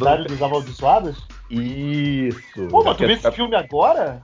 [0.00, 1.26] Cidade dos Amaldiçoados?
[1.50, 2.66] Isso.
[2.68, 4.22] Pô, mas tu viu esse filme agora?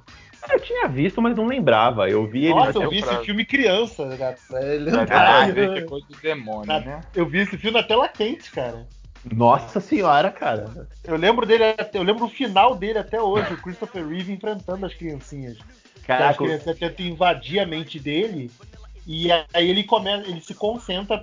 [0.51, 2.09] Eu tinha visto, mas não lembrava.
[2.09, 2.55] Eu vi ele.
[2.55, 4.37] Nossa, eu vi esse filme criança, né, cara.
[4.75, 4.91] Ele...
[5.07, 7.01] Caralho, que coisa do demônio, Na- né?
[7.15, 8.87] Eu vi esse filme na tela quente, cara.
[9.33, 10.87] Nossa senhora, cara.
[11.03, 14.87] Eu lembro dele, até- eu lembro o final dele até hoje, o Christopher Reeve enfrentando
[14.87, 15.57] as criancinhas.
[16.05, 18.49] Que as Caraca, crianças tentam invadir a mente dele.
[19.09, 21.23] E aí ele começa, ele se concentra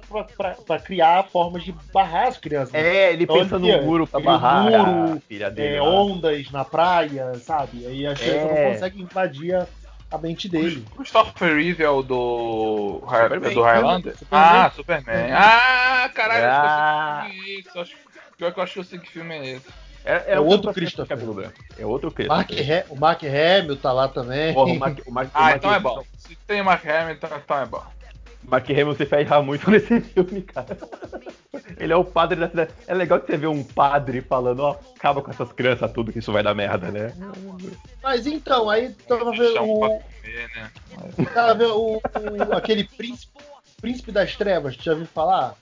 [0.65, 2.73] pra criar formas de barrar as crianças.
[2.73, 5.75] É, ele Então, pensa ele- no muro pra barrar muro, a filha dele.
[5.75, 7.85] é, ondas na praia, sabe?
[7.85, 8.63] Aí as crianças É.
[8.65, 9.67] não conseguem invadir a,
[10.11, 10.85] a mente dele.
[10.95, 13.51] Christopher Reeve é o do, Hi- Superman.
[13.51, 14.17] é do Highlander?
[14.17, 14.47] Superman.
[14.49, 15.31] Ah, Superman.
[15.33, 17.21] Ah, caralho, Ah.
[17.25, 17.79] acho que eu é esse.
[17.79, 18.03] Acho-
[18.37, 19.67] Pior que eu acho que eu sei que filme é esse.
[20.05, 21.53] É, É o outro Christopher Branco.
[21.77, 22.85] É outro Mark Christopher.
[22.89, 24.53] Ha- o Mark Hamill tá lá também.
[24.53, 26.03] Porra, o Mark, o Mark, o Ah, Mark então é bom.
[26.17, 27.83] Se tem Mark Hamill, então, então é bom.
[28.43, 30.77] Mark Hamill se ferra muito nesse filme, cara.
[31.79, 32.71] Ele é o padre da cidade.
[32.85, 36.19] É legal que você vê um padre falando, ó, acaba com essas crianças tudo, que
[36.19, 37.13] isso vai dar merda, né?
[38.03, 40.71] Mas então, aí tava vendo o, né?
[41.33, 43.31] tava vendo o, o- aquele príncipe,
[43.79, 45.55] príncipe das trevas, tu já ouviu falar?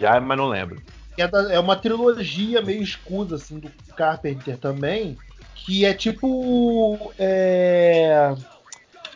[0.00, 0.82] Já, mas não lembro.
[1.18, 5.18] É, da- é uma trilogia meio escusa, assim, do Carpenter também,
[5.54, 7.12] que é tipo.
[7.18, 8.34] é,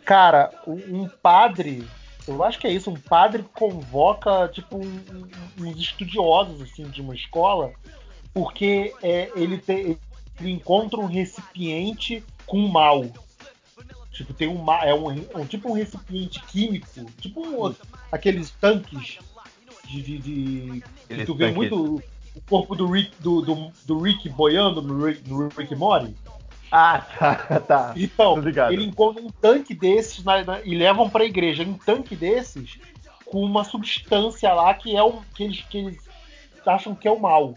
[0.04, 1.86] cara, um, padre.
[2.26, 7.14] Eu acho que é isso, um padre convoca, tipo, um- uns estudiosos, assim, de uma
[7.14, 7.72] escola,
[8.34, 9.98] porque é, ele, tem,
[10.40, 13.04] ele encontra um recipiente com mal.
[14.12, 15.08] Tipo, tem um, é um,
[15.40, 17.74] um- tipo um recipiente químico, tipo um-
[18.10, 19.18] aqueles tanques
[20.00, 20.82] de, de, de-
[21.26, 22.02] tu vê muito
[22.34, 26.16] o corpo do Rick, do, do, do Rick boiando no Rick, no Rick Mori.
[26.70, 27.92] Ah, tá, tá.
[27.96, 28.34] Então,
[28.72, 31.62] ele encontra um tanque desses na- na- e levam pra igreja.
[31.62, 32.78] Um tanque desses
[33.26, 35.98] com uma substância lá que é o que eles, que eles
[36.66, 37.54] acham que é o mal.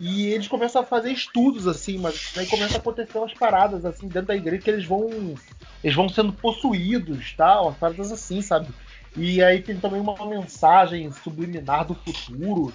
[0.00, 4.06] E eles começam a fazer estudos assim, mas aí começa a acontecer umas paradas assim
[4.06, 5.34] dentro da igreja que eles vão
[5.82, 7.60] eles vão sendo possuídos, tá?
[7.62, 8.68] Umas paradas assim, sabe?
[9.18, 12.72] E aí tem também uma mensagem subliminar do futuro.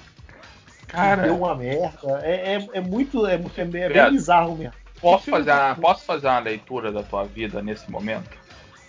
[0.87, 2.19] Cara, deu uma merda.
[2.21, 3.25] É, é, é muito.
[3.25, 4.11] É, é, é bem Viado.
[4.11, 4.73] bizarro mesmo.
[4.99, 8.29] posso fazer, uma, posso fazer uma leitura da tua vida nesse momento?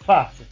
[0.05, 0.45] Faça.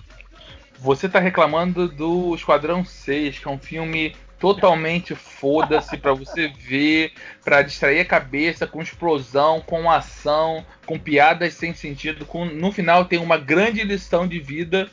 [0.79, 7.13] Você tá reclamando do Esquadrão 6, que é um filme totalmente foda-se pra você ver,
[7.45, 13.05] pra distrair a cabeça com explosão, com ação, com piadas sem sentido, com no final
[13.05, 14.91] tem uma grande lição de vida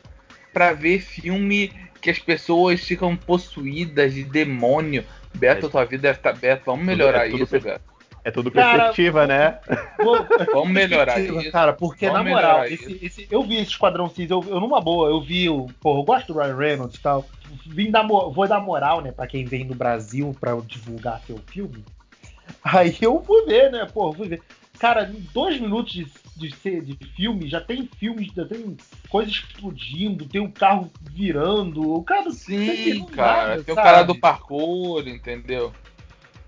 [0.54, 5.04] pra ver filme que as pessoas ficam possuídas de demônio.
[5.36, 5.70] Beto, É.
[5.70, 7.82] tua vida deve estar Beto, vamos melhorar é tudo isso, per- Beto.
[8.22, 9.60] É tudo Cara, perspectiva, né?
[10.04, 11.52] Vou- Vamos melhorar isso.
[11.52, 14.82] Cara, porque Vamos na moral, esse, esse- eu vi esse Esquadrão 6, eu, eu numa
[14.82, 15.68] boa, eu vi o.
[15.82, 17.26] Pô, eu gosto do Ryan Reynolds e tal.
[17.66, 21.84] Vim dar, vou dar moral, né, pra quem vem do Brasil pra divulgar seu filme.
[22.64, 24.42] Aí eu fui ver, né, pô, fui ver.
[24.78, 26.08] Cara, em dois minutos de,
[26.40, 28.76] de, ser- de filme, já tem filmes, já tem
[29.10, 31.94] coisa explodindo, tem um carro virando.
[31.94, 33.48] O cara Sim, cara.
[33.50, 35.74] nada, tem o cara do parkour, entendeu?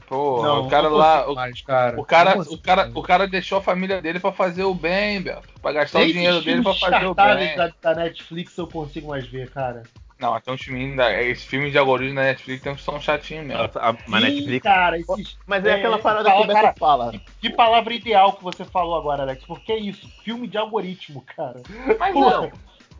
[0.07, 1.31] Pô, Não, o cara lá.
[1.31, 1.97] O, mais, cara.
[1.99, 5.47] o cara, o, cara, o cara deixou a família dele pra fazer o bem, Beto.
[5.61, 7.55] Pra gastar o dinheiro dele pra filmes fazer o bem.
[7.55, 9.83] Da, da Netflix eu consigo mais ver, cara.
[10.21, 11.21] Não, tem uns filmes da.
[11.23, 13.63] Esses filmes de algoritmo da Netflix são chatinhos mesmo.
[13.63, 14.63] Nossa, a- mas Sim, Netflix.
[14.63, 17.13] cara, esses, Mas é, É, aquela parada fala, que o Beto cara, fala.
[17.41, 19.43] Que palavra ideal que você falou agora, Alex?
[19.45, 21.61] Porque é isso, filme de algoritmo, cara.
[21.99, 22.31] Mas Porra.
[22.41, 22.51] não.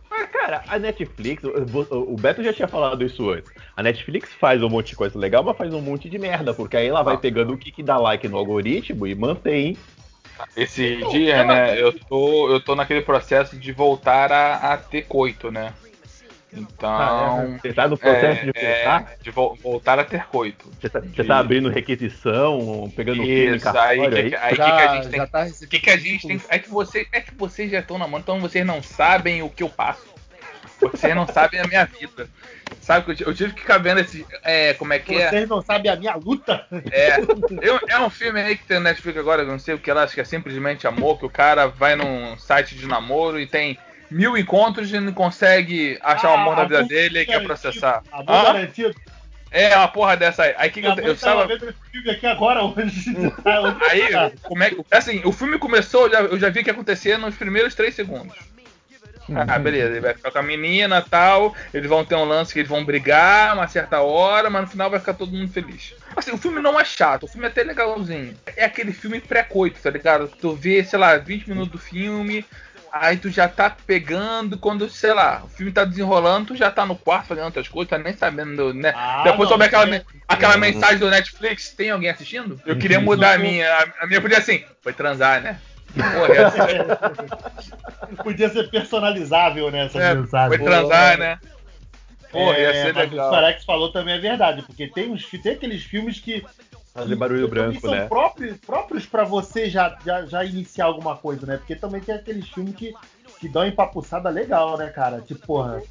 [0.09, 3.49] Mas, cara, a Netflix, o Beto já tinha falado isso antes.
[3.77, 6.75] A Netflix faz um monte de coisa legal, mas faz um monte de merda, porque
[6.75, 7.19] aí ela vai Ah.
[7.19, 9.77] pegando o que, que dá like no algoritmo e mantém.
[10.57, 15.51] Esse dia, né, eu tô, eu tô naquele processo de voltar a, a ter coito,
[15.51, 15.71] né?
[16.53, 16.89] Então.
[16.89, 20.69] Ah, Você tá no processo é, de é, voltar, de vo- voltar a ter coito.
[20.79, 24.35] você, tá, você tá abrindo requisição, pegando filme Isso, aí cartório que, aí.
[24.35, 26.41] aí que já, que a gente tem tá O que, que a gente tem.
[26.49, 29.49] É que, você, é que vocês já estão na mão, então vocês não sabem o
[29.49, 30.09] que eu passo.
[30.81, 32.27] Vocês não sabem a minha vida.
[32.81, 34.25] Sabe que eu, eu tive que ficar vendo esse.
[34.43, 35.29] É, como é que é?
[35.29, 36.65] Vocês não sabem a minha luta?
[36.91, 37.17] É,
[37.61, 39.93] eu- é um filme aí que tem no Netflix agora, eu não sei o que
[39.93, 43.45] lá, acho que é simplesmente amor, que o cara vai num site de namoro e
[43.45, 43.77] tem
[44.11, 48.03] mil encontros e não consegue achar o amor da vida dele e quer garantido, processar.
[48.11, 48.95] Amor garantido.
[49.49, 50.53] É, uma porra dessa aí.
[50.57, 53.11] Aí que, que eu, eu tava vendo esse filme aqui agora hoje.
[53.43, 54.03] Tá, Aí,
[54.43, 54.85] como é que.
[54.91, 57.95] Assim, o filme começou, eu já, eu já vi o que acontecia nos primeiros três
[57.95, 58.35] segundos.
[59.47, 61.55] Ah, beleza, ele vai ficar com a menina e tal.
[61.73, 64.89] Eles vão ter um lance que eles vão brigar uma certa hora, mas no final
[64.89, 65.93] vai ficar todo mundo feliz.
[66.15, 68.35] Assim, o filme não é chato, o filme é até legalzinho.
[68.55, 70.27] É aquele filme pré-coito, tá ligado?
[70.27, 72.45] Tu vê, sei lá, 20 minutos do filme,
[72.91, 76.85] Aí tu já tá pegando quando, sei lá, o filme tá desenrolando, tu já tá
[76.85, 78.93] no quarto fazendo outras coisas, tá nem sabendo, né?
[78.93, 80.57] Ah, Depois não, souber aquela, é- aquela é.
[80.57, 82.61] mensagem do Netflix, tem alguém assistindo?
[82.65, 83.93] Eu queria mudar a minha.
[84.01, 85.57] A, minha podia assim, foi transar, né?
[85.93, 86.51] Porra,
[88.23, 90.57] Podia ser personalizável, né, essa é, mensagem.
[90.57, 91.39] foi transar, né?
[92.31, 93.27] Porra, ia É, ser mas legal.
[93.27, 96.45] O que o Alex falou também é verdade, porque tem, uns, tem aqueles filmes que.
[96.93, 98.07] Fazer barulho também branco, são né?
[98.07, 101.57] próprios, próprios pra você já, já, já iniciar alguma coisa, né?
[101.57, 102.93] Porque também tem aqueles filmes que,
[103.39, 105.21] que dão uma empapuçada legal, né, cara?
[105.21, 105.81] Tipo, porra.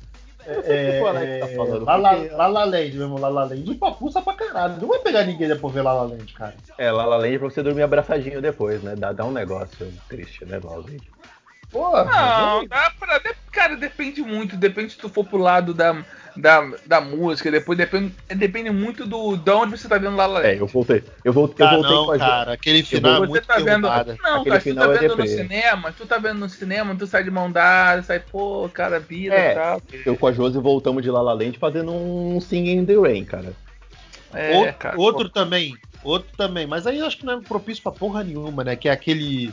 [0.47, 3.71] É, Alex tá falando, La, porque- La La Land mesmo, La La Land.
[3.71, 4.77] Empapuça pra caralho.
[4.81, 6.55] Não vai pegar ninguém depois ver La La Land, cara.
[6.79, 8.97] É, La La Land pra você dormir abraçadinho depois, né?
[8.97, 11.11] Dá, dá um negócio triste, né, La La Land?
[11.71, 12.05] Porra.
[12.05, 13.21] Não, dá pra.
[13.53, 14.57] Cara, depende muito.
[14.57, 16.03] Depende se tu for pro lado da,
[16.41, 17.51] da, da música.
[17.51, 20.47] Depois depende, depende muito do de onde você tá vendo lá lá.
[20.47, 21.03] É, eu voltei.
[21.25, 22.53] Eu voltei, eu Ah, voltei não, com a cara.
[22.55, 23.83] Aquele final é Você muito tá vendo.
[23.83, 25.29] Não, Aquele cara, se tu tá final é vendo no deprê.
[25.29, 28.99] cinema, se tu tá vendo no cinema, tu sai de mão dada, sai, pô, cara,
[28.99, 29.53] vida É.
[29.53, 29.83] e tal.
[30.07, 33.25] Eu com a Josi voltamos de La La Land fazendo um Singing in the Rain,
[33.25, 33.53] cara.
[34.33, 34.97] É, outro, cara.
[35.01, 38.63] outro também, outro também, mas aí eu acho que não é propício pra porra nenhuma,
[38.63, 38.77] né?
[38.77, 39.53] Que é aquele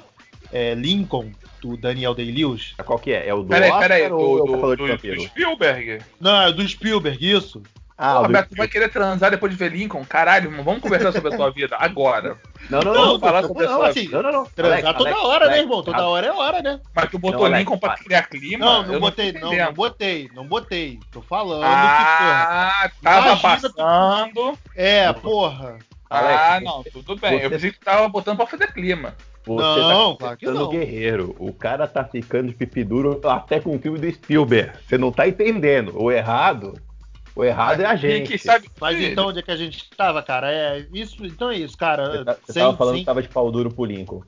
[0.52, 2.74] é, Lincoln do Daniel Day-Lewis.
[2.86, 3.28] Qual que é?
[3.28, 5.22] É o do Peraí, Oscar peraí, ou é do, o do, do, do?
[5.24, 6.00] Spielberg.
[6.20, 7.62] Não, é do Spielberg, isso?
[8.00, 10.06] Ah, Pô, o do Roberto, tu vai querer transar depois de ver Lincoln?
[10.06, 12.38] Caralho, irmão, vamos conversar sobre a tua vida agora.
[12.70, 13.20] Não, não, Não, não.
[13.20, 14.46] falar sobre não, essa- assim, Não, não, não.
[14.46, 15.82] transar Alex, toda Alex, hora, né, Alex, irmão?
[15.84, 16.12] Toda Alex.
[16.12, 16.80] hora é hora, né?
[16.96, 18.04] Mas tu botou Não, Alex, Lincoln pra para.
[18.04, 18.64] criar clima?
[18.66, 21.00] Não, não botei, não, não botei, não botei.
[21.12, 23.42] Tô falando Ah, tava Imagina tu-
[23.76, 24.52] passando.
[24.74, 25.80] que, é, porra.
[26.10, 27.40] Ah, não, tudo bem.
[27.40, 29.16] você- Eu pensei que tu tava botando pra fazer clima.
[29.48, 30.70] Você Não, tá claro que ficando não.
[30.70, 31.36] guerreiro.
[31.40, 34.72] O cara tá ficando de pipi duro até com o filme do Spielberg.
[34.88, 35.94] Você não tá entendendo.
[36.02, 36.74] O errado,
[37.36, 38.28] o errado é a E gente.
[38.30, 38.70] quem sabe.
[38.80, 40.52] Mas então onde é que a gente tava, cara?
[40.52, 42.12] É isso, então é isso, cara.
[42.12, 44.22] Você, tá, você sem, tava falando sem, que tava de pau duro pro Lincoln.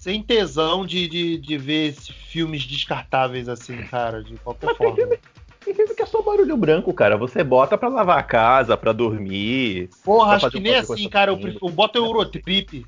[0.00, 4.86] sem tesão de, de, de ver esses filmes descartáveis assim, cara, de qualquer Mas tem
[4.88, 4.96] forma.
[5.02, 5.18] filme,
[5.64, 7.16] tem filme que é só barulho branco, cara.
[7.16, 9.90] Você bota pra lavar a casa, pra dormir.
[10.04, 11.30] Porra, Pra acho que nem assim, cara.
[11.32, 12.84] Eu, eu boto Eurotrip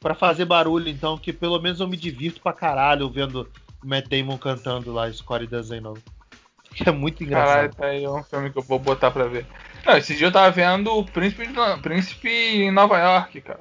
[0.00, 3.48] pra fazer barulho, então, que pelo menos eu me divirto pra caralho vendo
[3.84, 6.02] o Matt Damon cantando lá, Score Doesn't.
[6.74, 7.76] Que é muito Caralho, engraçado.
[7.76, 9.44] tá aí um filme que eu vou botar pra ver.
[9.84, 11.48] Não, esse dia eu tava vendo o Príncipe,
[11.82, 13.60] Príncipe em Nova York, cara.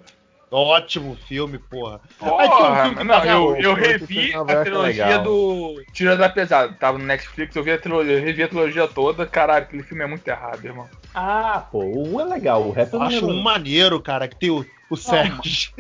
[0.52, 2.02] Ótimo filme, porra.
[2.18, 5.24] Porra, um filme que não, eu, eu revi a é trilogia legal.
[5.24, 6.74] do Tira da Pesada.
[6.74, 9.28] Tava no Netflix, eu, vi a trilogia, eu revi a trilogia toda.
[9.28, 10.90] Caralho, aquele filme é muito errado, irmão.
[11.14, 12.64] Ah, pô, o um é legal.
[12.64, 15.72] O resto eu não Acho um maneiro, cara, que tem o, o Sérgio.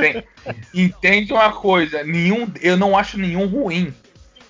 [0.00, 0.24] Tem-
[0.74, 3.94] entende uma coisa, nenhum, eu não acho nenhum ruim.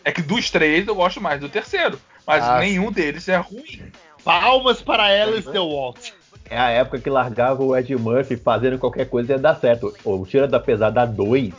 [0.05, 2.01] É que dos três eu gosto mais do terceiro.
[2.27, 3.93] Mas Ah, nenhum deles é ruim.
[4.25, 6.11] Palmas para Alice The Walt.
[6.50, 9.93] É a época que largava o Ed Murphy fazendo qualquer coisa ia dar certo.
[10.05, 11.53] O Tira da Pesada 2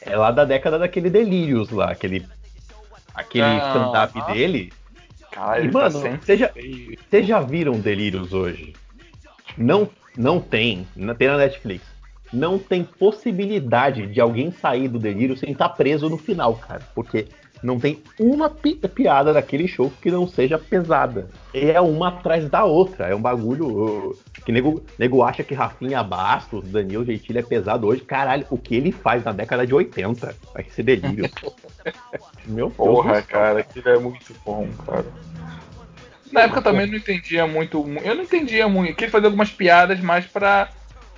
[0.00, 2.26] é lá da década daquele Delírios lá, aquele,
[3.14, 4.32] aquele Ah, stand-up ah.
[4.32, 4.72] dele.
[5.32, 6.96] Caralho, E, mano, tá sempre seja- feio.
[7.10, 8.72] Vocês já viram Delírios hoje?
[9.58, 11.84] Não, não tem, não tem na Netflix.
[12.32, 16.82] Não tem possibilidade de alguém sair do delírio sem estar preso no final, cara.
[16.94, 17.28] Porque
[17.64, 21.30] não tem uma pi- piada daquele show que não seja pesada.
[21.52, 23.06] É uma atrás da outra.
[23.06, 24.14] É um bagulho
[24.44, 28.02] que nego, nego acha que Rafinha Bastos, Danilo Gentili é pesado hoje.
[28.02, 30.36] Caralho, o que ele faz na década de 80?
[30.52, 31.28] Vai ser delírio.
[32.44, 33.24] Meu Deus Porra, céu.
[33.28, 35.06] cara, aquilo é muito bom, cara.
[36.30, 37.78] Na época também eu não entendia muito.
[38.04, 38.94] Eu não entendia muito.
[38.96, 40.68] Que ele fazia algumas piadas mais para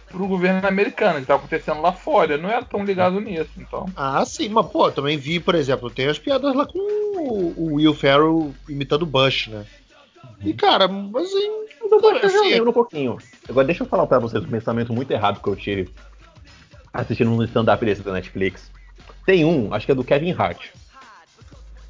[0.09, 2.35] pro governo americano, que tava acontecendo lá fora.
[2.35, 3.87] Eu não era tão ligado nisso, então.
[3.97, 7.95] Ah, sim, mas pô, também vi, por exemplo, tem as piadas lá com o, Will
[7.95, 9.65] Ferrell imitando o Bush, né?
[10.45, 11.47] E cara, assim,
[11.81, 13.19] Eu, eu assim, lembro um pouquinho.
[13.49, 15.91] Agora deixa eu falar pra vocês um pensamento muito errado que eu tive
[16.93, 18.71] assistindo um stand-up desse da Netflix.
[19.25, 20.69] Tem um, acho que é do Kevin Hart.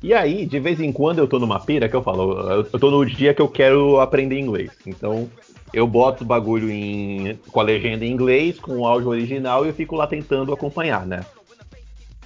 [0.02, 2.78] E aí, de vez em quando eu tô numa pira que eu falo, eu eu
[2.78, 4.70] tô no dia que eu quero aprender inglês.
[4.87, 5.28] Então,
[5.76, 9.68] eu boto o bagulho em, com a legenda em inglês, com o áudio original e
[9.68, 11.21] eu fico lá tentando acompanhar, né?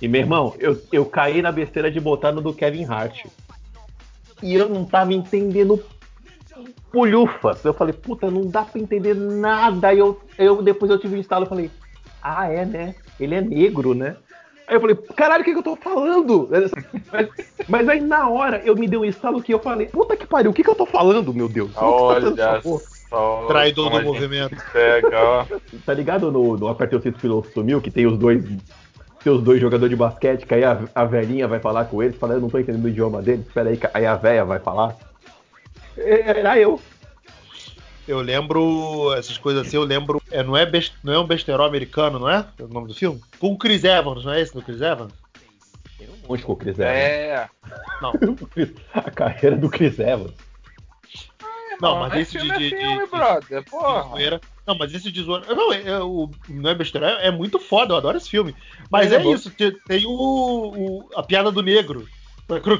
[0.00, 3.26] E meu irmão, eu, eu caí na besteira de botar no do Kevin Hart.
[4.40, 5.82] E eu não tava entendendo
[6.92, 7.64] pulhufas.
[7.64, 9.88] Eu falei, puta, não dá pra entender nada.
[9.88, 11.70] Aí eu, eu depois eu tive um instalo e falei,
[12.22, 12.94] ah, é, né?
[13.18, 14.14] Ele é negro, né?
[14.68, 16.48] Aí eu falei, caralho, o que, que eu tô falando?
[16.52, 16.70] Mas,
[17.68, 20.52] mas aí na hora eu me dei um instalo que eu falei, puta que pariu,
[20.52, 21.72] o que, que eu tô falando, meu Deus?
[21.72, 22.60] Que você tá
[23.10, 23.46] só.
[23.48, 24.56] traidor do movimento.
[24.72, 25.46] Pega.
[25.84, 28.42] Tá ligado no, no Apertei o Cinto Piloto Sumiu, que tem os dois
[29.22, 32.16] tem os dois jogadores de basquete, que aí a, a velhinha vai falar com eles,
[32.16, 34.58] fala, eu não tô entendendo o idioma deles, espera aí, que- aí a velha vai
[34.58, 34.96] falar.
[35.98, 36.80] É, Era eu.
[38.08, 40.20] Eu lembro essas coisas assim, eu lembro.
[40.30, 42.44] É, não, é best, não é um besterol americano, não é?
[42.58, 43.20] É o nome do filme?
[43.38, 45.12] Com o Chris Evans, não é esse do Chris Evans?
[46.00, 46.96] Eu não longe com o Chris Evans.
[46.96, 47.48] É.
[48.94, 50.32] A carreira do Chris Evans.
[51.80, 53.62] Não, mas esse de- é de- filme, de- brother.
[53.64, 54.02] de Porra.
[54.10, 54.40] zoeira.
[54.66, 55.54] Não, mas esse de zoeira.
[55.54, 58.54] Não, é, é o, não é besteira, é, é muito foda, eu adoro esse filme.
[58.90, 62.06] Mas é é, isso, tem, tem o, o- a piada do negro.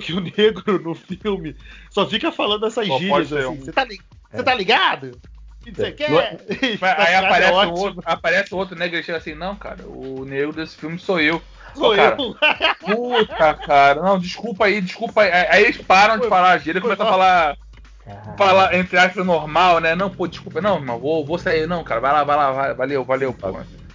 [0.03, 1.55] Que o negro no filme
[1.91, 3.47] só fica falando essas Pô, gírias assim.
[3.47, 4.43] um- Você tá, li- você É.
[4.43, 5.13] tá ligado?
[5.65, 5.93] Você É.
[5.93, 6.11] quer?
[6.11, 6.39] É-
[6.83, 10.77] aí aparece é outro, aparece outro negro e chega assim, não, cara, o negro desse
[10.77, 11.41] filme sou eu.
[11.77, 12.35] Sou Ô, cara, eu.
[12.97, 14.03] Puta, cara.
[14.03, 15.31] Não, desculpa aí, desculpa aí.
[15.31, 17.19] Aí eles param de Foi- falar a gíria e começam a mal.
[18.05, 19.95] Falar, falar, entre aspas, normal, né?
[19.95, 20.61] Não, pô, desculpa.
[20.61, 21.67] Não, irmão, vou, vou sair.
[21.67, 23.49] Não, cara, vai lá, vai lá, vai, valeu, valeu, pô.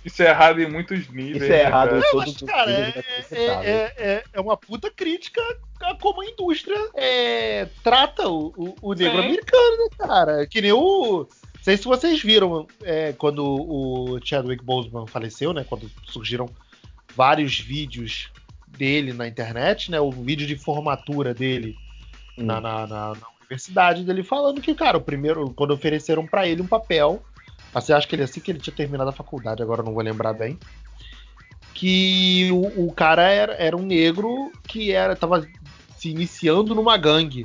[0.04, 1.38] Isso é errado em muitos níveis.
[1.44, 1.98] Isso é né, errado cara?
[1.98, 5.42] em Não, todos mas, os cara, níveis é, é, é, é uma puta crítica
[5.82, 9.26] a como a indústria é, trata o, o, o negro Sim.
[9.28, 10.48] americano, né, cara?
[10.48, 11.28] Que nem o.
[11.28, 15.66] Não sei se vocês viram é, quando o Chadwick Boseman faleceu, né?
[15.68, 16.48] Quando surgiram
[17.16, 18.30] vários vídeos
[18.68, 20.00] dele na internet, né?
[20.00, 21.76] O vídeo de formatura dele
[22.38, 22.44] Hum.
[22.46, 26.62] na, na, na- na universidade dele falando que, cara, o primeiro, quando ofereceram pra ele
[26.62, 27.24] um papel,
[27.74, 30.34] assim, acho que ele assim que ele tinha terminado a faculdade, agora não vou lembrar
[30.34, 30.58] bem,
[31.74, 35.48] que o, o cara era, era um negro que era tava
[35.98, 37.44] se iniciando numa gangue.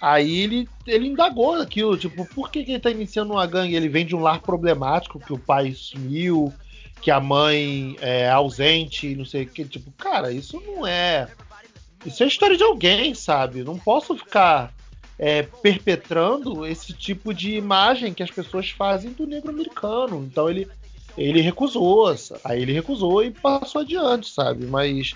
[0.00, 3.74] Aí ele, ele indagou aquilo, tipo, por que, que ele tá iniciando uma gangue?
[3.74, 6.52] Ele vem de um lar problemático, que o pai sumiu,
[7.00, 9.64] que a mãe é ausente, não sei o que.
[9.64, 11.28] Tipo, cara, isso não é.
[12.06, 13.64] Isso é história de alguém, sabe?
[13.64, 14.72] Não posso ficar
[15.18, 20.24] é, perpetrando esse tipo de imagem que as pessoas fazem do negro americano.
[20.30, 20.68] Então ele,
[21.16, 22.14] ele recusou.
[22.44, 24.66] Aí ele recusou e passou adiante, sabe?
[24.66, 25.14] Mas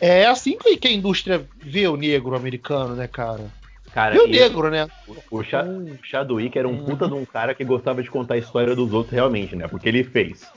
[0.00, 3.50] é assim que que a indústria vê o negro americano, né, cara?
[3.92, 4.88] Cara, Vê o e negro, né?
[5.30, 6.84] o, Cha- o Chadwick era um Hum.
[6.84, 9.66] puta de um cara que gostava de contar a história dos outros realmente, né?
[9.66, 10.52] Porque ele fez.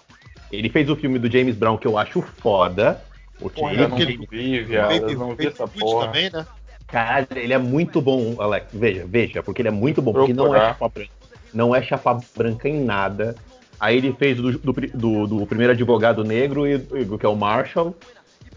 [0.51, 3.01] Ele fez o filme do James Brown que eu acho foda.
[3.41, 3.61] Ok?
[3.63, 5.09] Porra, eu não vi, viado.
[5.09, 6.07] Eu não vi essa porra.
[6.07, 6.45] também, né?
[6.93, 8.67] Cara, ele é muito bom, Alex.
[8.71, 10.13] Veja, veja, porque ele é muito bom.
[10.13, 11.11] Porque não é chapa branca.
[11.53, 13.35] Não é chapa branca em nada.
[13.79, 16.77] Aí ele fez do, do, do- do primeiro advogado negro, e,
[17.19, 17.95] que é o Marshall.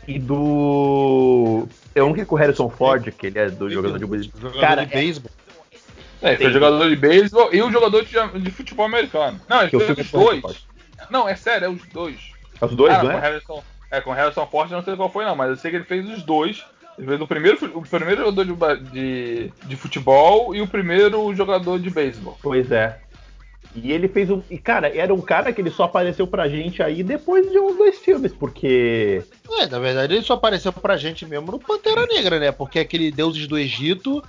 [0.07, 1.67] E do.
[1.95, 4.41] É um que com o Harrison Ford, que ele é do jogador de beisebol.
[4.41, 5.31] Jogador Cara, de beisebol.
[6.23, 9.41] É, ele foi jogador de beisebol e o jogador de, de futebol americano.
[9.49, 10.67] Não, ele Que o fez os é bom, dois.
[11.11, 12.17] Não, é sério, é os dois.
[12.61, 13.21] É os dois, Ah, não com é?
[13.21, 15.79] Harrison, é, com Harrison Ford eu não sei qual foi não, mas eu sei que
[15.79, 16.65] ele fez os dois.
[16.99, 21.79] Ele fez o primeiro, o primeiro jogador de, de, de futebol e o primeiro jogador
[21.79, 22.39] de beisebol.
[22.43, 22.99] Pois é.
[23.75, 24.43] E ele fez um.
[24.51, 27.77] E, cara, era um cara que ele só apareceu pra gente aí depois de uns
[27.77, 29.23] dois filmes, porque.
[29.59, 32.51] É, na verdade ele só apareceu pra gente mesmo no Pantera Negra, né?
[32.51, 34.23] Porque aquele Deuses do Egito,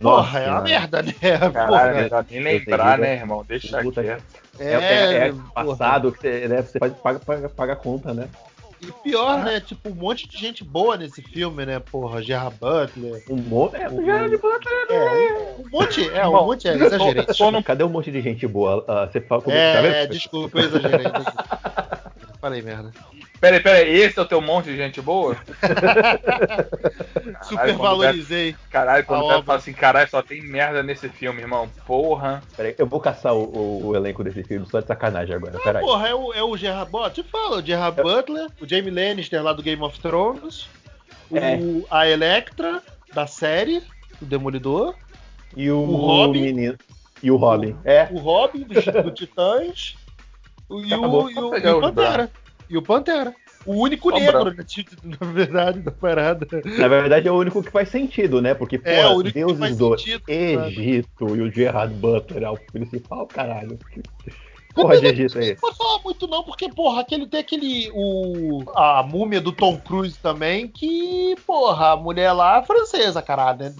[0.00, 1.12] porra, é uma merda, né?
[1.52, 3.44] Caralho, Porra, nem lembrar, né, irmão?
[3.46, 4.22] Deixa quieto.
[4.60, 5.66] É, é, é porra.
[5.66, 8.28] passado que você, né, você paga, paga, paga a conta, né?
[8.80, 9.60] E pior, né?
[9.60, 11.78] Tipo, um monte de gente boa nesse filme, né?
[11.80, 13.22] Porra, Gerard Butler.
[13.28, 13.76] Um monte.
[13.76, 14.86] É, O- de Butler.
[14.90, 16.76] É, um monte, é, um Bom, monte, é,
[17.52, 18.84] não Cadê um monte de gente boa?
[18.86, 20.10] Ah, você fala comigo, tá É, vendo?
[20.12, 21.06] desculpa, eu exagerei.
[22.40, 22.92] Falei merda.
[23.40, 25.36] Pera aí, pera aí, esse é o teu monte de gente boa?
[27.42, 28.54] Super valorizei.
[28.70, 31.68] Caralho, quando o cara fala assim, caralho, só tem merda nesse filme, irmão.
[31.86, 32.42] Porra.
[32.56, 35.58] Peraí, eu vou caçar o, o- o elenco desse filme só de sacanagem agora.
[35.58, 35.84] Peraí.
[35.84, 37.12] Porra, é o, é o Gerard Butler.
[37.12, 40.68] Te fala, o Gerard Butler, o Jamie Lannister lá do Game of Thrones,
[41.32, 41.56] É.
[41.56, 43.82] o, a Electra da série,
[44.20, 44.94] o Demolidor,
[45.56, 46.40] E o, o Robin?
[46.42, 46.76] menino.
[47.22, 47.76] E o Robin.
[47.84, 48.08] É.
[48.12, 50.07] o Robin do, do Titãs o-
[50.70, 51.24] e, Acabou.
[51.24, 52.30] o, e, o, e o Pantera.
[52.70, 53.34] E o Pantera.
[53.66, 54.54] O único negro,
[55.20, 56.46] na verdade, da parada.
[56.78, 58.54] Na verdade é o único que faz sentido, né?
[58.54, 62.44] Porque, É, porra, o único que Deuses faz do sentido, Egito e o Gerard Butler
[62.44, 63.78] é o principal, caralho.
[63.92, 64.02] Que
[64.74, 65.50] Porra de Egito aí.
[65.50, 67.90] Não pode falar muito não, porque, porra, aquele tem aquele.
[67.92, 73.58] O, a múmia do Tom Cruise também, que, porra, a mulher lá é francesa, caralho,
[73.58, 73.74] né?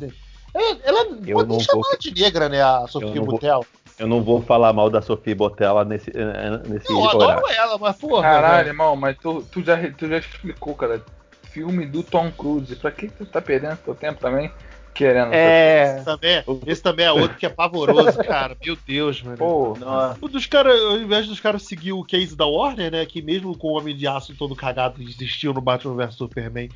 [0.52, 3.64] Ela, ela Eu pode não chamar vou- de negra, né, a Sofia não vou- Butel.
[3.98, 7.22] Eu não vou falar mal da Sophie Botella nesse, eh, nesse Eu horário.
[7.22, 8.22] adoro ela, mas, porra.
[8.22, 8.68] Caralho, velho.
[8.68, 11.02] irmão, mas tu, tu, já, tu já explicou, cara.
[11.50, 12.76] Filme do Tom Cruise.
[12.76, 14.52] Pra que tu tá perdendo teu tempo também
[14.94, 15.32] querendo?
[15.32, 15.96] É.
[15.96, 18.56] Esse também, é- esse também é outro que é pavoroso, cara.
[18.64, 19.36] Meu Deus, mano.
[19.38, 19.74] Pô.
[20.22, 23.06] Um dos caras, ao invés dos caras seguir o case da Warner, né?
[23.06, 26.68] Que mesmo com o Homem de Aço todo cagado, desistiu no Batman vs Superman.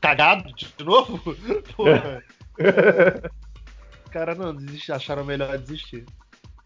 [0.00, 1.18] Cagado de novo?
[1.76, 2.22] Porra.
[4.04, 6.04] Os caras não desist, acharam melhor desistir.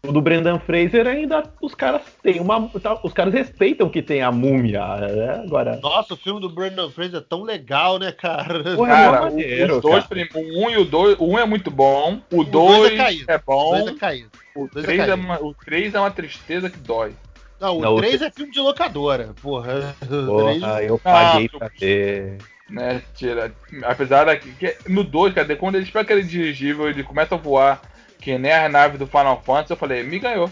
[0.07, 2.67] O do Brendan Fraser ainda os caras têm uma.
[2.79, 5.41] tá, Os caras respeitam que tem a múmia, né?
[5.45, 5.79] Agora.
[5.81, 8.77] Nossa, o filme do Brandon Fraser é tão legal, né, cara?
[8.77, 10.27] Ué, cara, é maneiro, os dois, cara.
[10.33, 12.93] o 1 um e o 2, o 1 um é muito bom, o dois 2
[12.93, 13.25] é caído.
[13.31, 14.29] é O bom, dois é caído.
[14.55, 15.21] o dois é 3 é, caído.
[15.21, 17.13] uma, o três é uma tristeza que dói.
[17.59, 19.95] Não, o Não, o 3 é filme de locadora, porra.
[20.03, 22.37] O três- Porra, eu Ah, paguei pra ver.
[22.67, 27.35] Né, tira, apesar da que no 2, cara, quando ele espera aquele dirigível, ele começa
[27.35, 27.79] a voar,
[28.19, 30.49] que nem a nave do Final Fantasy, eu falei, me ganhou.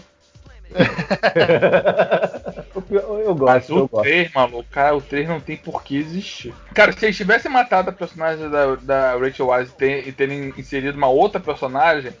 [2.90, 3.44] eu, eu gosto.
[3.44, 6.54] Mas o 3, maluco, cara, o 3 não tem por que existir.
[6.74, 10.54] Cara, se eles tivessem matado a personagem da, da Rachel Wise e, ter, e terem
[10.56, 12.12] inserido uma outra personagem,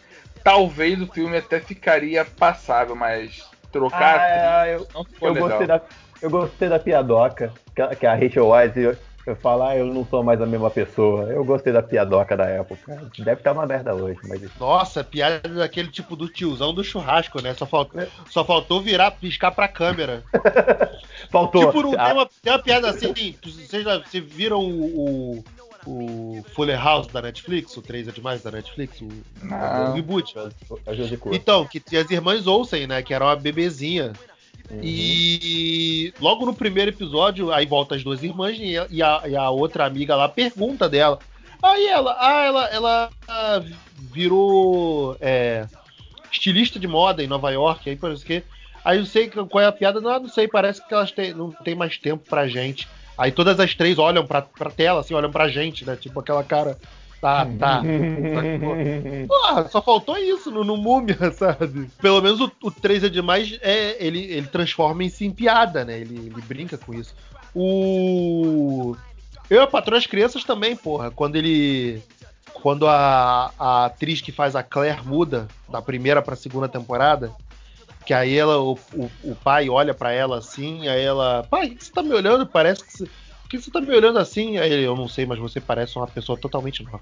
[0.42, 5.48] talvez o filme até ficaria passável, mas trocar ah, eu, não ficou eu legal.
[5.48, 5.80] Gostei da,
[6.22, 10.04] eu gostei da piadoca, que a, que a Rachel Wise eu falar, ah, eu não
[10.04, 11.24] sou mais a mesma pessoa.
[11.24, 13.08] Eu gostei da piadoca da época.
[13.18, 14.42] Deve estar uma merda hoje, mas.
[14.58, 17.54] Nossa, piada daquele tipo do tiozão do churrasco, né?
[17.54, 20.22] Só faltou, só faltou virar, piscar pra câmera.
[21.30, 21.66] faltou.
[21.66, 25.44] Tipo, tem, uma, tem uma piada assim, vocês, já, vocês viram o, o,
[25.86, 30.34] o Fuller House da Netflix, o 3 é demais da Netflix, o, o reboot.
[31.34, 33.02] Então, que as irmãs Olsen, né?
[33.02, 34.12] Que era uma bebezinha.
[34.70, 34.80] Uhum.
[34.82, 39.84] E logo no primeiro episódio, aí volta as duas irmãs e a, e a outra
[39.84, 41.18] amiga lá pergunta dela.
[41.62, 43.62] Aí ela, ah, ela, ela ah,
[44.12, 45.66] virou é,
[46.30, 48.42] estilista de moda em Nova York, aí parece que.
[48.84, 51.50] Aí eu sei qual é a piada, não, não sei, parece que elas têm, não
[51.50, 52.86] tem mais tempo pra gente.
[53.16, 55.96] Aí todas as três olham pra, pra tela, assim, olham pra gente, né?
[55.96, 56.76] Tipo aquela cara.
[57.24, 57.82] Tá, tá.
[59.26, 61.88] Porra, só faltou isso no, no Múmia, sabe?
[61.98, 66.00] Pelo menos o, o 3 é demais, é, ele, ele transforma-se em piada, né?
[66.00, 67.14] Ele, ele brinca com isso.
[67.54, 68.94] O.
[69.48, 71.10] Eu a Patroa as Crianças também, porra.
[71.10, 72.02] Quando ele.
[72.52, 77.32] Quando a, a atriz que faz a Claire muda da primeira pra segunda temporada,
[78.04, 81.46] que aí ela, o, o, o pai olha para ela assim, aí ela.
[81.50, 82.46] Pai, você tá me olhando?
[82.46, 83.08] Parece que você
[83.58, 84.58] que você tá me olhando assim?
[84.58, 87.00] Aí ele, eu não sei, mas você parece uma pessoa totalmente nova.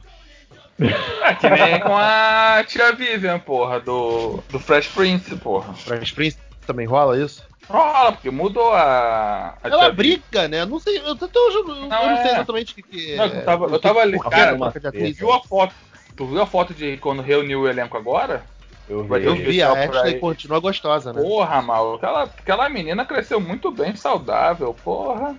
[1.23, 5.73] É que nem com a tia Vivian, porra, do, do Fresh Prince, porra.
[5.75, 7.45] Fresh Prince também rola isso?
[7.69, 9.57] Rola, porque mudou a.
[9.63, 10.65] a Ela briga, né?
[10.65, 12.23] Não sei, eu, eu, eu, não, eu não é.
[12.23, 15.41] sei exatamente o que, que não, eu tava, eu tava ali, cara, tu viu a
[15.41, 15.75] foto?
[16.17, 18.45] Tu viu a foto de quando reuniu o elenco agora?
[18.89, 21.23] Eu vi, eu vi a Ashley continua gostosa, né?
[21.23, 25.37] Porra, mal, aquela, aquela menina cresceu muito bem, saudável, porra.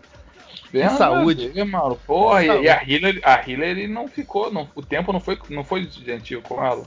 [0.74, 1.50] Bem saúde.
[1.50, 1.96] Ver, mano.
[2.08, 4.52] Porra, e, e, a Hillary, a Hillary não ficou.
[4.52, 6.84] Não, o tempo não foi, não foi gentil com ela.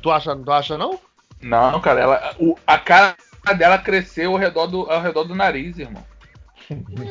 [0.00, 1.00] tu, acha, tu acha não?
[1.42, 3.16] Não, cara, ela, o, a cara
[3.56, 6.04] dela cresceu ao redor do, ao redor do nariz, irmão.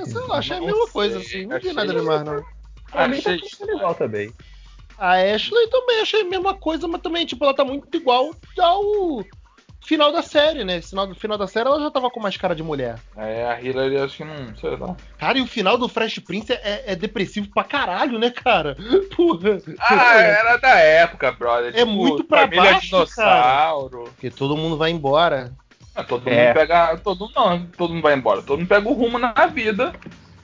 [0.05, 1.45] Sei lá, achei a mesma coisa, assim.
[1.45, 2.45] Não vi nada demais, não.
[2.89, 3.31] Pra mim tá
[3.65, 4.31] legal também.
[4.97, 9.23] A Ashley também achei a mesma coisa, mas também, tipo, ela tá muito igual ao
[9.87, 10.81] final da série, né?
[10.81, 12.99] Final, final da série ela já tava com mais cara de mulher.
[13.15, 14.97] É, a Hillary acho que não, sei lá.
[15.17, 18.75] Cara, e o final do Fresh Prince é, é depressivo pra caralho, né, cara?
[19.15, 19.61] Porra.
[19.79, 21.69] Ah, era da época, brother.
[21.69, 23.99] É tipo, muito pra família baixo, dinossauro.
[23.99, 24.11] Cara.
[24.11, 25.53] Porque todo mundo vai embora.
[25.95, 26.47] Ah, todo é.
[26.47, 26.97] mundo pega.
[26.97, 28.41] Todo, não, todo mundo vai embora.
[28.41, 29.93] Todo mundo pega o rumo na vida.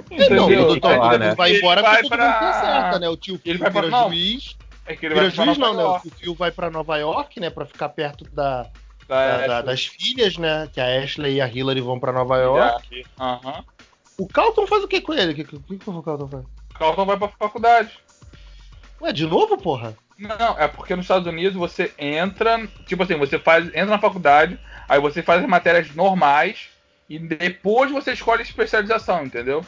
[0.10, 0.38] Entendeu?
[0.38, 2.26] Não, todo, todo, todo mundo vai embora porque todo pra...
[2.26, 3.10] mundo acerta, né?
[3.10, 4.04] O tio ele vai vira pra...
[4.04, 4.56] juiz.
[4.86, 5.84] É que ele vira vai juiz, não, né?
[5.84, 7.50] O Phil vai pra Nova York, né?
[7.50, 8.70] Pra ficar perto da,
[9.14, 10.70] da, da, das filhas, né?
[10.72, 13.06] Que a Ashley e a Hillary vão pra Nova York.
[13.20, 13.64] Uhum.
[14.18, 15.34] O Carlton faz o que com ele?
[15.34, 16.44] O que, que, que, o Carlton faz?
[16.44, 17.92] O Carlton vai pra faculdade.
[19.02, 19.96] Ué, de novo, porra?
[20.18, 24.60] Não, é porque nos Estados Unidos você entra, tipo assim, você faz, entra na faculdade,
[24.88, 26.70] aí você faz as matérias normais
[27.10, 29.66] e depois você escolhe especialização, entendeu?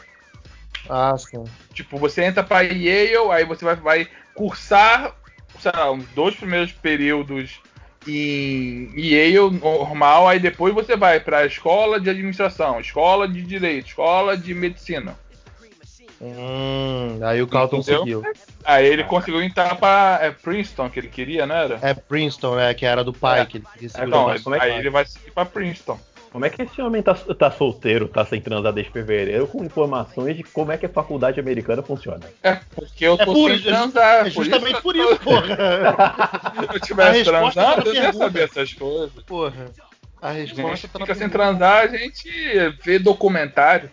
[0.88, 1.44] Ah, sim.
[1.74, 5.14] Tipo, você entra pra Yale, aí você vai, vai cursar,
[5.58, 7.60] sei lá, os dois primeiros períodos
[8.06, 13.88] em Yale normal, aí depois você vai para a escola de administração, escola de direito,
[13.88, 15.16] escola de medicina.
[16.20, 18.22] Hum, aí o Carlton seguiu.
[18.64, 21.78] Aí ele conseguiu entrar para é Princeton que ele queria, não era?
[21.82, 23.46] É Princeton, é que era do pai é.
[23.46, 24.28] que ele queria Então,
[24.60, 25.98] aí ele vai seguir para Princeton.
[26.36, 30.36] Como é que esse homem tá, tá solteiro, tá sem transar desde fevereiro, com informações
[30.36, 32.20] de como é que a faculdade americana funciona?
[32.42, 34.26] É, porque eu tô é por, sem transar.
[34.26, 36.52] É justamente por isso, por isso porra.
[36.68, 39.22] Se eu tivesse transado, eu ia saber essas coisas.
[39.22, 39.72] Porra.
[40.20, 42.28] A resposta a gente tá fica sem transar, a gente
[42.84, 43.90] vê documentário.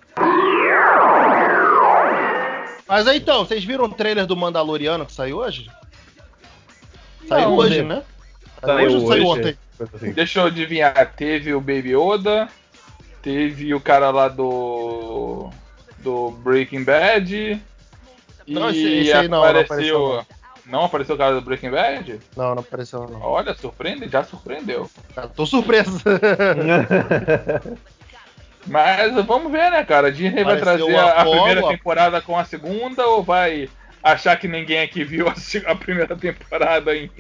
[2.86, 5.71] Mas aí então, vocês viram o trailer do Mandaloriano que saiu hoje?
[7.25, 8.03] Saiu Não, hoje, né?
[8.60, 9.58] Saiu hoje ou saiu ontem?
[9.93, 10.12] Assim.
[10.12, 12.48] Deixa eu adivinhar, teve o Baby Oda,
[13.22, 15.50] teve o cara lá do.
[16.00, 17.62] do Breaking Bad.
[18.48, 20.00] Não, esse, esse aí não, apareceu.
[20.00, 20.28] Não apareceu,
[20.65, 20.86] não.
[20.86, 22.19] apareceu o cara do Breaking Bad?
[22.36, 23.22] Não, não apareceu não.
[23.22, 24.89] Olha, surpreende, já surpreendeu.
[25.15, 26.02] Eu tô surpreso.
[28.65, 30.08] Mas vamos ver, né, cara?
[30.08, 33.69] A Disney vai trazer a, a primeira temporada com a segunda ou vai
[34.02, 35.34] achar que ninguém aqui viu a,
[35.72, 37.13] a primeira temporada ainda?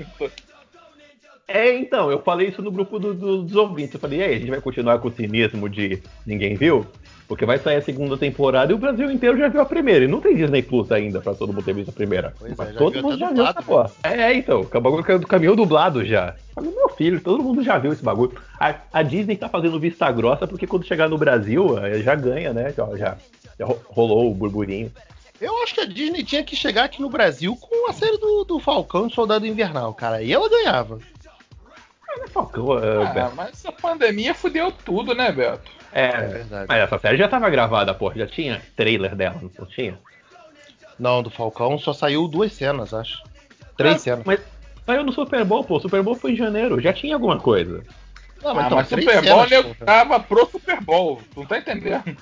[1.53, 3.93] É, então, eu falei isso no grupo do, do, dos ouvintes.
[3.93, 6.83] Eu falei, e aí, a gente vai continuar com o cinismo de ninguém viu?
[7.27, 10.03] Porque vai sair a segunda temporada e o Brasil inteiro já viu a primeira.
[10.03, 12.33] E não tem Disney Plus ainda pra todo mundo ter visto a primeira.
[12.39, 13.91] Pois é, Mas já todo mundo já viu essa porra.
[14.03, 14.61] É, então.
[14.61, 16.35] O bagulho caiu do caminhão dublado já.
[16.55, 18.33] Falei, meu filho, todo mundo já viu esse bagulho.
[18.59, 22.51] A, a Disney tá fazendo vista grossa porque quando chegar no Brasil, eh, já ganha,
[22.51, 22.73] né?
[22.75, 23.17] Já, já,
[23.59, 24.91] já ro- rolou o burburinho.
[25.39, 28.43] Eu acho que a Disney tinha que chegar aqui no Brasil com a série do,
[28.43, 30.21] do Falcão e Soldado Invernal, cara.
[30.21, 30.99] E ela ganhava.
[32.19, 33.35] Mas Falcão, Ah, Beto.
[33.35, 35.71] mas essa pandemia fudeu tudo, né, Beto?
[35.91, 36.65] É É, verdade.
[36.67, 38.15] mas essa série já tava gravada, porra.
[38.17, 39.97] Já tinha trailer dela, não tinha?
[40.99, 43.21] Não, do Falcão só saiu duas cenas, acho.
[43.77, 44.25] Três Ah, cenas.
[44.25, 44.39] Mas
[44.85, 45.77] saiu no Super Bowl, pô.
[45.77, 46.79] O Super Bowl foi em janeiro.
[46.79, 47.83] Já tinha alguma coisa.
[48.43, 49.85] Não, ah, então, mas Super Bowl cenas, nego porra.
[49.85, 51.21] tava pro Super Bowl.
[51.33, 52.17] Tu não tá entendendo?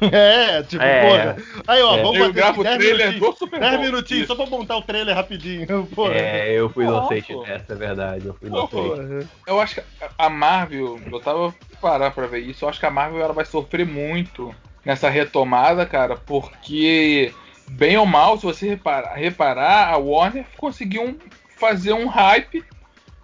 [0.12, 1.02] É, tipo, É.
[1.08, 1.36] porra.
[1.66, 2.02] Aí, ó, É.
[2.02, 3.34] vamos Eu bater gravo o 10 trailer minutinhos.
[3.34, 3.82] do Super 10 Bowl.
[3.84, 4.36] minutinhos, Isso.
[4.36, 5.86] só pra montar o trailer rapidinho.
[5.94, 6.14] Porra.
[6.14, 8.26] É, eu fui inocente nessa, é verdade.
[8.26, 9.28] Eu fui inocente.
[9.46, 9.82] Eu acho que
[10.18, 13.44] a Marvel, eu tava parar pra ver isso, eu acho que a Marvel ela vai
[13.44, 17.32] sofrer muito nessa retomada, cara, porque
[17.68, 21.16] bem ou mal, se você reparar, reparar a Warner conseguiu um-
[21.56, 22.64] fazer um hype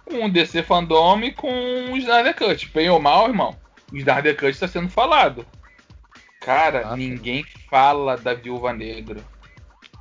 [0.05, 1.49] com o DC Fandom e com
[1.91, 2.69] o Snyder Cut.
[2.73, 3.55] Bem ou mal, irmão,
[3.91, 5.45] o Snyder Cut está sendo falado.
[6.39, 9.19] Cara, Ah, ninguém fala da Viúva Negra.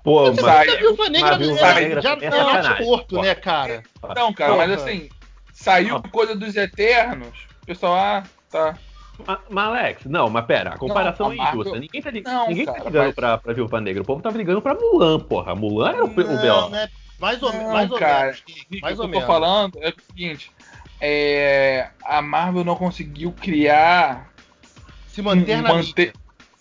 [0.05, 2.63] Pô, Você mas- sai- sabe que a Viúva Negra a Viúva ela Negra já é
[2.63, 3.83] tá morto, né, cara?
[4.17, 4.67] Não, cara, Porra.
[4.69, 5.09] mas assim,
[5.53, 6.03] saiu Ah.
[6.09, 8.79] coisa dos Eternos, o pessoal, ah, tá.
[9.27, 11.81] Ma- Mas, Alex, não, mas pera, a comparação Não, a é Marvel- injusta.
[11.81, 14.03] Ninguém tá, li- Não, ninguém tá cara, ligando mas- pra, pra Viúva Negra.
[14.03, 15.55] O povo tava ligando pra Mulan, porra.
[15.57, 16.69] Mulan era o, o Não, B.O.
[16.69, 16.89] né?
[17.19, 18.27] Mais ou, Não, mais ou cara.
[18.27, 18.45] menos.
[18.81, 19.27] Mais o que eu tô menos.
[19.27, 20.53] falando é o seguinte:
[21.01, 24.31] é, a Marvel não conseguiu criar.
[25.09, 26.13] Se manter na manter,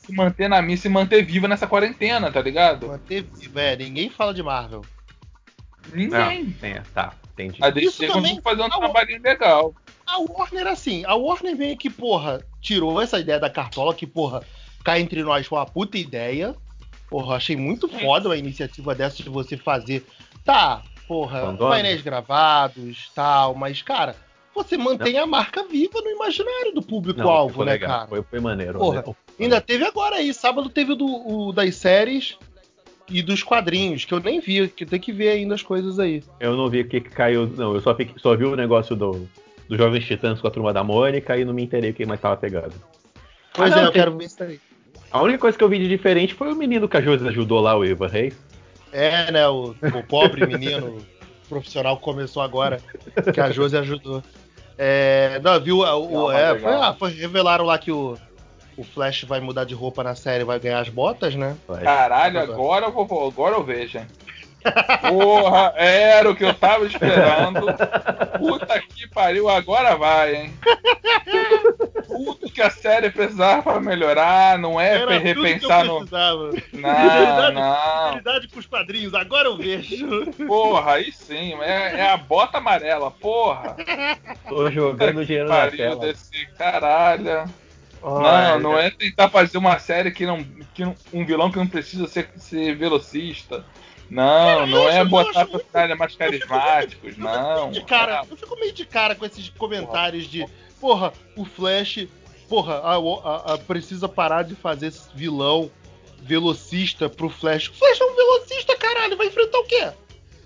[0.08, 2.88] se manter na mídia, se manter viva nessa quarentena, tá ligado?
[2.88, 4.82] Manter vivo, é, ninguém fala de Marvel.
[5.94, 6.56] Ninguém.
[6.62, 7.64] É, tá, entendi.
[7.64, 9.74] A Isso DC também- fazer um o- trabalhinho legal.
[10.06, 14.42] A Warner, assim, a Warner meio que, porra, tirou essa ideia da cartola, que, porra,
[14.84, 16.56] cá entre nós foi uma puta ideia.
[17.10, 20.06] Porra, achei muito foda a iniciativa dessa de você fazer.
[20.44, 24.16] Tá, porra, painéis gravados, tal, mas, cara,
[24.54, 27.90] você mantém a marca viva no imaginário do Não, público-alvo, né, legal.
[27.90, 28.08] cara?
[28.08, 28.80] Foi, foi maneiro.
[28.80, 29.16] Porra, né?
[29.40, 32.38] Ainda teve agora aí, sábado teve o, do, o das séries
[33.10, 36.24] e dos quadrinhos, que eu nem vi, que tem que ver ainda as coisas aí.
[36.40, 37.48] Eu não vi o que que caiu.
[37.48, 39.30] Não, eu só, fiquei- só vi o negócio do,
[39.70, 42.36] do Jovens Titãs com a turma da Mônica e não me enterei quem mais tava
[42.36, 42.74] pegando.
[43.54, 44.60] Pois Ah, é, não, eu tem- quero ver isso aí.
[45.10, 47.62] A única coisa que eu vi de diferente foi o menino que a Josi ajudou
[47.62, 48.36] lá, o Ivan Reis.
[48.92, 50.98] É, né, o, o pobre menino
[51.48, 52.82] profissional que começou agora,
[53.34, 54.22] que a Josi ajudou.
[54.78, 55.80] É, não, viu?
[55.80, 58.18] O, Não, é, foi, ah, foi- revelaram lá que o,
[58.78, 61.58] o Flash vai mudar de roupa na série vai ganhar as botas, né?
[61.68, 61.84] Vai.
[61.84, 63.28] Caralho, agora eu vou.
[63.28, 64.06] Agora eu vejo, hein?
[65.10, 67.66] Porra, era o que eu tava esperando.
[68.38, 70.54] Puta que pariu, agora vai, hein?
[72.06, 75.98] Tudo que a série precisava pra melhorar, não é pra tudo que eu repensar no.
[75.98, 76.52] precisava.
[76.74, 78.08] Não, não.
[78.10, 80.26] Fidelidade com os padrinhos, agora eu vejo.
[80.48, 83.76] Porra, aí sim, é, é a bota amarela, porra.
[84.50, 85.96] Tô jogando dinheiro na Pariu tela.
[86.02, 87.46] desse caralho.
[88.08, 90.44] Não, Ai, não é tentar fazer uma série que não.
[90.74, 93.66] Que não- um vilão que não precisa ser, ser velocista.
[94.10, 97.70] Não, não eu é eu botar personagens mais carismáticos, Eu não.
[97.70, 100.46] meio de cara, É, eu fico meio de cara com esses comentários de,
[100.80, 102.08] porra, o Flash,
[102.48, 105.70] porra, a, a- a- precisa parar de fazer esse vilão
[106.22, 107.68] velocista pro Flash.
[107.70, 109.92] O Flash é um velocista, caralho, vai enfrentar o quê?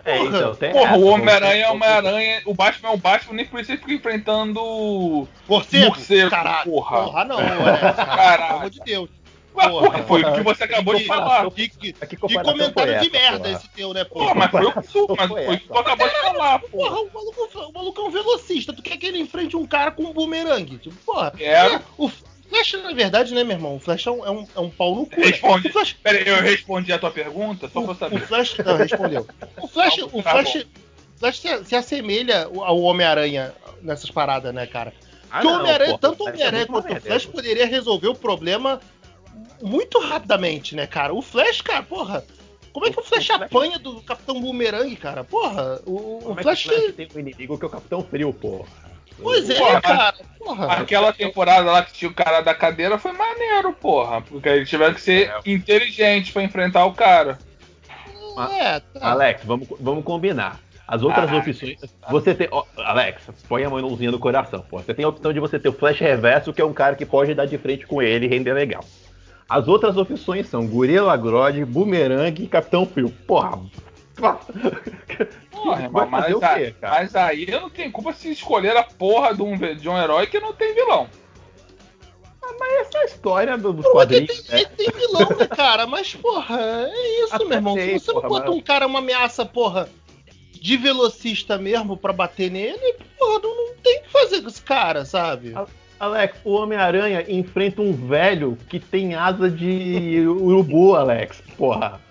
[0.04, 3.34] É, Porra, então, tem Porra, essa, o Homem-Aranha é Homem-Aranha, o Batman é o Batman,
[3.36, 5.28] nem precisa ficar enfrentando.
[5.48, 5.86] Morcego?
[5.88, 6.72] Morcego, caralho.
[6.72, 7.26] porra.
[7.26, 7.46] não, é,
[7.94, 8.44] cara, Caralho.
[8.48, 9.10] pelo amor de Deus.
[9.54, 9.70] Porra.
[9.70, 11.52] porra, foi o que você acabou de falar.
[11.52, 13.52] Que, que, Que comentário de merda porra?
[13.52, 14.36] esse teu, né, Porra, porra?
[14.36, 16.90] mas foi o que tu, mas Foi o que tu acabou de falar, porra.
[16.90, 18.74] Porra, o maluco, o maluco é um velocista.
[18.74, 20.78] Tu quer que ele enfrente um cara com um bumerangue?
[20.78, 21.32] Tipo, porra.
[21.32, 21.76] Quero.
[21.76, 22.10] é, o
[22.52, 23.76] Flash, na verdade, né, meu irmão?
[23.76, 25.20] O Flash é um, é um, é um pau no cu.
[25.20, 25.28] né?
[25.28, 25.68] Responde.
[25.70, 28.22] O Flash, Pera eu respondi a tua pergunta, só pra o, o saber.
[28.28, 29.28] Flash não, respondeu.
[29.62, 34.12] O Flash, Tá bom, o tá Flash, o Flash se, se assemelha ao Homem-Aranha nessas
[34.12, 34.94] paradas, né, cara?
[35.32, 37.02] Ah, Porque o Homem-Aranha, tanto o é Homem-Aranha quanto o.
[37.02, 38.82] Flash poderia resolver o problema
[39.62, 41.14] muito rapidamente, né, cara?
[41.14, 42.24] O Flash, cara, porra.
[42.74, 45.24] Como é que o Flash O Flash- apanha do Capitão Boomerang, cara?
[45.24, 46.66] Porra, o, o é que Flash.
[46.66, 48.68] o Flash tem um inimigo que é o Capitão Frio, porra.
[49.22, 50.14] Pois é, Porra, cara.
[50.40, 50.66] Porra.
[50.74, 54.22] Aquela temporada lá que tinha o cara da cadeira foi maneiro, porra.
[54.22, 55.40] Porque eles tiveram que ser É.
[55.52, 57.38] inteligentes pra enfrentar o cara.
[58.60, 59.12] É, tá.
[59.12, 60.60] Alex, vamos, vamos combinar.
[60.88, 61.80] As outras Ah, opções.
[62.10, 62.48] Você tem.
[62.52, 64.80] ó, Alex, põe a mãozinha no coração, pô.
[64.80, 67.06] Você tem a opção de você ter o Flash Reverso, que é um cara que
[67.06, 68.84] pode dar de frente com ele e render legal.
[69.48, 73.10] As outras opções são Gorila Grodd, Boomerang e Capitão Frio.
[73.28, 73.60] Porra.
[75.64, 79.42] Porra, mas, o quê, mas aí eu não tenho culpa se escolher a porra de
[79.42, 81.08] um, de um herói que não tem vilão.
[82.60, 84.66] Mas essa é a história do- dos Porque quadrinhos, tem, né?
[84.76, 85.88] tem vilão, né, cara?
[85.88, 87.74] Mas, porra, é isso, Até meu irmão.
[87.76, 89.88] sei, Se você porra, não bota mas- um cara, uma ameaça, porra,
[90.52, 94.62] de velocista mesmo pra bater nele, porra, não, não tem o que fazer com esse
[94.62, 95.54] cara, sabe?
[96.00, 101.42] Alex, o Homem-Aranha enfrenta um velho que tem asa de urubu, Alex.
[101.58, 102.02] Porra.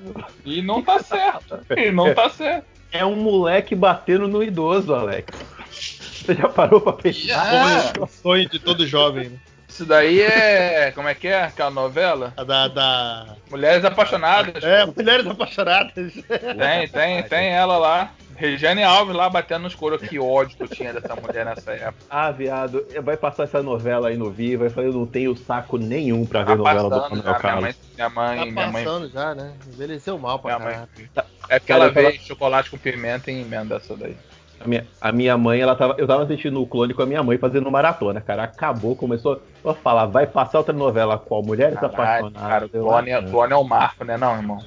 [0.44, 1.58] E não tá certo.
[1.76, 2.69] E não tá certo.
[2.92, 5.26] É um moleque batendo no idoso, Alex.
[5.70, 7.92] Você já parou pra pensar?
[7.96, 9.38] Ah, O sonho de todo jovem, né?
[9.68, 10.92] isso daí é.
[10.94, 11.44] Como é que é?
[11.44, 12.35] Aquela novela?
[12.37, 13.37] A Da, da...
[13.50, 14.62] Mulheres Apaixonadas.
[14.62, 15.92] É, mulheres apaixonadas.
[15.94, 18.12] Tem, tem, tem ela lá.
[18.40, 20.00] Regiane Alves lá batendo nos coros.
[20.00, 21.94] Que ódio que eu tinha dessa mulher nessa época.
[22.09, 24.64] Ah, viado, vai passar essa novela aí no Viva.
[24.64, 27.38] Eu falei, eu não tenho saco nenhum pra Tá ver novela do passando Manuel já.
[27.38, 27.76] Minha mãe, Carlos.
[27.94, 29.53] minha mãe, Tá minha mãe, passando já, né?
[29.70, 30.74] Envelheceu mal pra minha mãe.
[30.74, 31.31] caralho.
[31.50, 34.16] É porque Cara, ela veio chocolate com pimenta e emenda essa daí.
[34.59, 35.94] A minha, a minha mãe, ela tava.
[35.98, 38.44] Eu tava assistindo o clone com a minha mãe fazendo maratona, cara.
[38.44, 41.42] Acabou, começou a falar, vai passar outra novela qual?
[41.42, 42.48] Mulheres Caralho, Apaixonadas.
[42.48, 44.59] cara, o clone, ah, clone é o marco, né, não, irmão?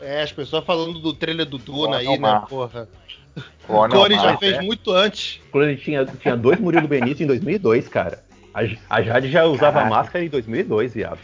[0.00, 2.86] É, as pessoas falando do trailer do Duna aí, é o né, porra.
[3.66, 4.60] Clone, O Clone é o já fez é.
[4.62, 5.40] muito antes.
[5.48, 8.22] O clone tinha, tinha dois Murilo Benício em 2002, cara.
[8.52, 9.90] A, a Jade já usava Caralho.
[9.94, 11.18] máscara em 2002, viado.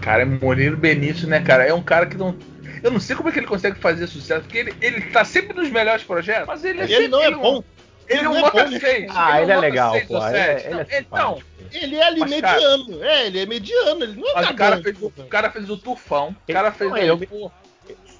[0.00, 1.64] Cara, é Murilo Benício, né, cara?
[1.64, 2.34] É um cara que não.
[2.82, 5.54] Eu não sei como é que ele consegue fazer sucesso, porque ele, ele tá sempre
[5.54, 7.62] nos melhores projetos, mas ele, é ele não é sempre- bom.
[8.08, 8.80] Ele é um Ele não é nota bom, né?
[8.80, 9.12] 6.
[9.14, 10.14] Ah, ele é um nota legal, 6 pô.
[10.18, 10.66] ou Ele é, 7.
[10.66, 11.38] ele é então.
[11.72, 13.04] Ele é ali Mas, cara- mediano.
[13.04, 14.04] É, ele é mediano.
[14.04, 16.72] Ele não é mas o cara, fez, o cara fez o tufão, o Ele- cara
[16.72, 17.52] fez não, aí, ele é o-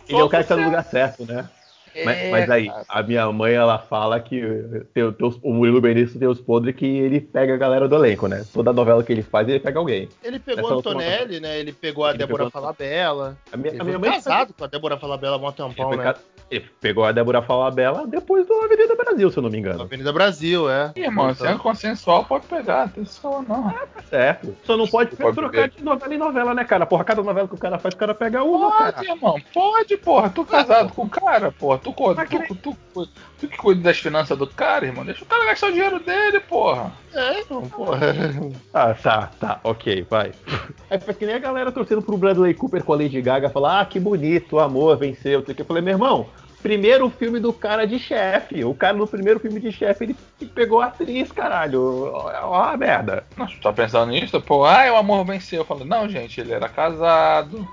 [0.08, 1.48] Ele é o cara que tá no lugar certo, né?
[2.04, 2.84] Mas, É, mas aí, cara.
[2.88, 4.40] a minha mãe, ela fala que
[4.94, 7.94] tem, tem os- o Murilo Benício tem os podres que ele pega a galera do
[7.96, 8.44] elenco, né?
[8.52, 10.08] Toda novela que ele faz, ele pega alguém.
[10.22, 11.58] Ele pegou Essa a última Antonelli, né?
[11.58, 13.36] Ele pegou a Ele Débora pegou- Falabella.
[13.52, 15.88] A minha, Ele a minha mãe casado com a Débora Falabella há um Ele, tempão,
[15.88, 16.02] foi né?
[16.04, 16.16] ca-
[16.50, 19.82] ele pegou a Débora Falabella depois do Avenida Brasil, se eu não me engano.
[19.82, 20.92] Avenida Brasil, é.
[20.96, 23.70] Ih, irmão, sendo consensual, pode pegar, tem só não.
[23.70, 24.54] Tá certo.
[24.64, 26.86] Só não pode, Pode trocar de novela em novela, né, cara?
[26.86, 29.06] Porra, cada novela que o cara faz, o cara pega uma, Pode, cara.
[29.06, 30.30] irmão, pode, porra.
[30.30, 31.78] Tu casado com o cara, porra.
[31.82, 33.06] Tu, tu, que tu, tu,
[33.40, 35.04] tu que cuida das finanças do cara, irmão.
[35.04, 36.92] Deixa o cara gastar o dinheiro dele, porra.
[37.12, 37.98] É, então, porra.
[38.72, 40.32] Ah, tá, tá, ok, vai.
[40.88, 43.80] É foi que nem a galera torcendo pro Bradley Cooper com a Lady Gaga, falar,
[43.80, 45.44] ah, que bonito, o amor venceu.
[45.46, 46.26] Eu falei, meu irmão,
[46.62, 48.64] primeiro filme do cara de chefe.
[48.64, 50.16] O cara no primeiro filme de chefe, ele
[50.54, 52.12] pegou a atriz, caralho.
[52.12, 53.24] Ó a merda.
[53.36, 54.40] Nossa, tá pensando nisso?
[54.40, 55.60] Pô, ah, o amor venceu.
[55.60, 57.68] Eu falei, não, gente, ele era casado.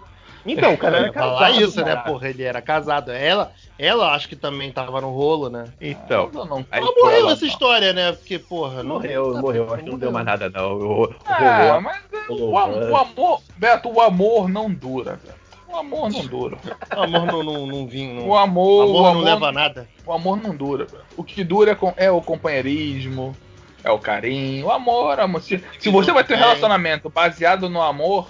[0.46, 1.84] Então, o cara era ia falar casado, isso, né?
[1.86, 2.12] caralho.
[2.12, 3.12] Porra, ele era casado.
[3.12, 5.66] Ela, ela acho que também tava no rolo, né?
[5.82, 7.48] Então, Não, não, aí Ela morreu ela, essa não.
[7.52, 8.12] história, né?
[8.14, 9.74] Porque, porra, não morreu, tá- morreu.
[9.74, 10.78] Acho que não deu mais nada, não.
[10.78, 15.40] O- Ah, rolou- mas rolou o, o amor, Beto, o amor não dura, Beto.
[15.72, 16.58] O amor não dura.
[16.98, 18.14] O amor não, não, não vinha.
[18.22, 19.88] Não, O amor, amor o não amor, leva a nada.
[20.06, 20.86] o amor não dura.
[20.86, 21.04] Beto.
[21.16, 23.36] O que dura é, é o companheirismo,
[23.84, 24.66] é o carinho.
[24.68, 25.42] O amor, amor.
[25.42, 28.28] Se, se você vai ter um relacionamento baseado no amor,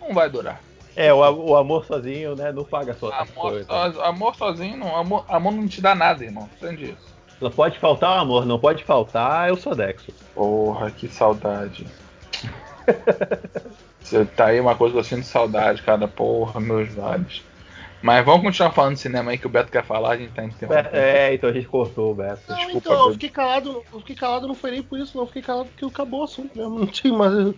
[0.00, 0.60] não vai durar.
[1.00, 3.94] É, o, o amor sozinho, né, não paga só essas Amor, coisas.
[3.94, 6.50] so- amor sozinho, não, amor, amor não te dá nada, irmão.
[6.60, 7.14] Entende isso?
[7.40, 10.12] Não pode faltar o amor, não pode faltar eu sou Dexo.
[10.34, 11.86] Porra, que saudade.
[14.02, 16.08] Você tá aí uma coisa que eu sinto saudade, cara.
[16.08, 17.42] Porra, meus vales.
[18.00, 20.44] Mas vamos continuar falando de cinema aí que o Beto quer falar, a gente tá
[20.44, 20.96] interrompendo.
[20.96, 22.40] É, então a gente cortou o Beto.
[22.48, 25.24] Não, Desculpa, então, eu fiquei calado, eu fiquei calado não foi nem por isso, não.
[25.24, 26.78] Eu fiquei calado porque acabou o assunto mesmo.
[26.78, 27.54] Não tinha mais o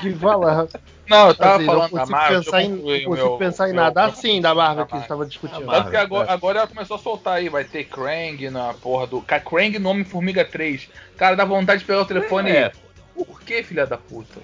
[0.00, 0.66] que falar.
[1.06, 2.42] Não, eu tava Assim, não falando da Marvel.
[2.44, 4.04] pensar em, não consigo pensar em nada.
[4.04, 5.66] Ah, sim, da Marvel que você estava discutindo.
[5.66, 5.82] Marvel.
[5.82, 9.20] Tanto que agora, agora ela começou a soltar aí, vai ter Krang na porra do.
[9.20, 10.88] Krang no Homem-Formiga 3.
[11.16, 12.72] Cara, dá vontade de pegar o telefone É.
[13.18, 13.24] e.
[13.24, 14.40] Por que, filha da puta?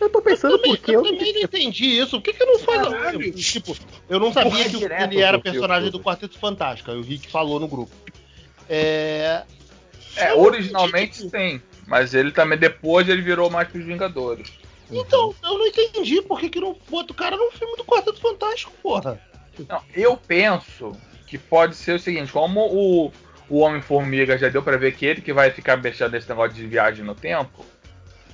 [0.00, 1.10] Eu tô pensando também, porque eu eu.
[1.10, 2.20] também não entendi isso.
[2.20, 3.32] Por que, que não faz Caralho.
[3.34, 3.76] Tipo,
[4.08, 6.90] eu não sabia Porra, que direto ele era personagem do Quarteto Fantástico.
[6.90, 7.92] Aí o Rick falou no grupo.
[8.68, 9.42] É.
[10.16, 11.30] É, Eu originalmente entendi.
[11.30, 11.62] tem.
[11.86, 14.52] Mas ele também, depois, ele virou mais pros Vingadores.
[14.90, 18.20] Então, eu não entendi por que, que não bota o cara num filme do Quarteto
[18.20, 19.20] Fantástico, porra.
[19.68, 20.92] Não, eu penso
[21.26, 23.12] que pode ser o seguinte, como o,
[23.48, 26.66] o Homem-Formiga já deu pra ver que ele que vai ficar mexendo nesse negócio de
[26.66, 27.64] viagem no tempo,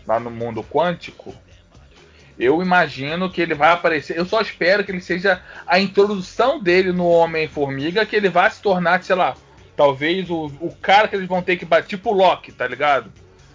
[0.07, 1.35] lá no mundo quântico,
[2.39, 4.17] eu imagino que ele vai aparecer.
[4.17, 8.61] Eu só espero que ele seja a introdução dele no Homem-Formiga, que ele vá se
[8.61, 9.37] tornar, sei lá,
[9.77, 13.11] talvez o, o cara que eles vão ter que bater, tipo o Loki, tá ligado?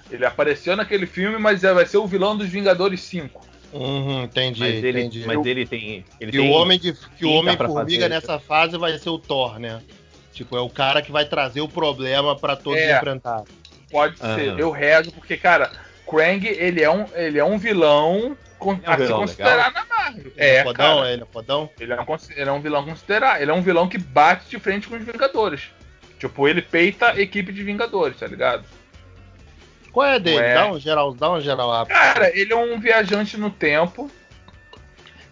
[0.10, 3.48] Ele apareceu naquele filme, mas vai ser o vilão dos Vingadores 5.
[3.72, 5.26] Uhum, entendi, Mas ele, entendi.
[5.26, 6.06] mas ele tem.
[6.20, 9.18] Ele que tem o homem de que o homem formiga nessa fase vai ser o
[9.18, 9.82] Thor, né?
[10.34, 12.98] Tipo, é o cara que vai trazer o problema pra todos É.
[12.98, 13.44] enfrentar.
[13.90, 14.36] Pode Aham.
[14.36, 14.60] ser.
[14.60, 15.72] Eu rezo porque, cara,
[16.12, 20.24] Krang, ele é um, ele é um vilão É um a se considerar na Marvel.
[20.26, 21.70] Ele é, É, fodão, cara, ele é fodão.
[21.80, 23.42] ele é, um, ele é um vilão considerar.
[23.42, 25.70] Ele é um vilão que bate de frente com os Vingadores.
[26.20, 28.64] Tipo, ele peita equipe de Vingadores, tá ligado?
[29.92, 30.38] Qual é dele?
[30.38, 30.54] Ué.
[30.54, 31.86] Dá um geral, dá um geral.
[31.86, 34.10] Cara, ele é um viajante no tempo.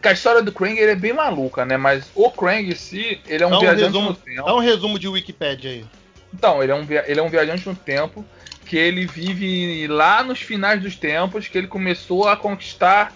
[0.02, 1.76] Que a história do Krang ele é bem maluca, né?
[1.76, 4.46] Mas o Krang em si, ele é um Dá um viajante resumo- no tempo.
[4.46, 5.86] Dá um resumo de Wikipedia aí.
[6.34, 8.26] Então, ele é, um, ele é um viajante no tempo
[8.70, 13.12] que ele vive lá nos finais dos tempos, que ele começou a conquistar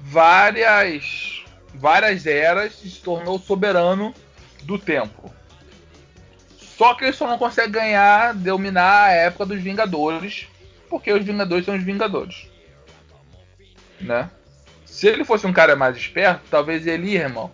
[0.00, 4.14] várias várias eras e se tornou soberano
[4.62, 5.30] do tempo.
[6.56, 10.48] Só que ele só não consegue ganhar, dominar a época dos Vingadores,
[10.88, 12.48] porque os Vingadores são os Vingadores.
[14.00, 14.30] Né?
[14.86, 17.52] Se ele fosse um cara mais esperto, talvez ele, irmão,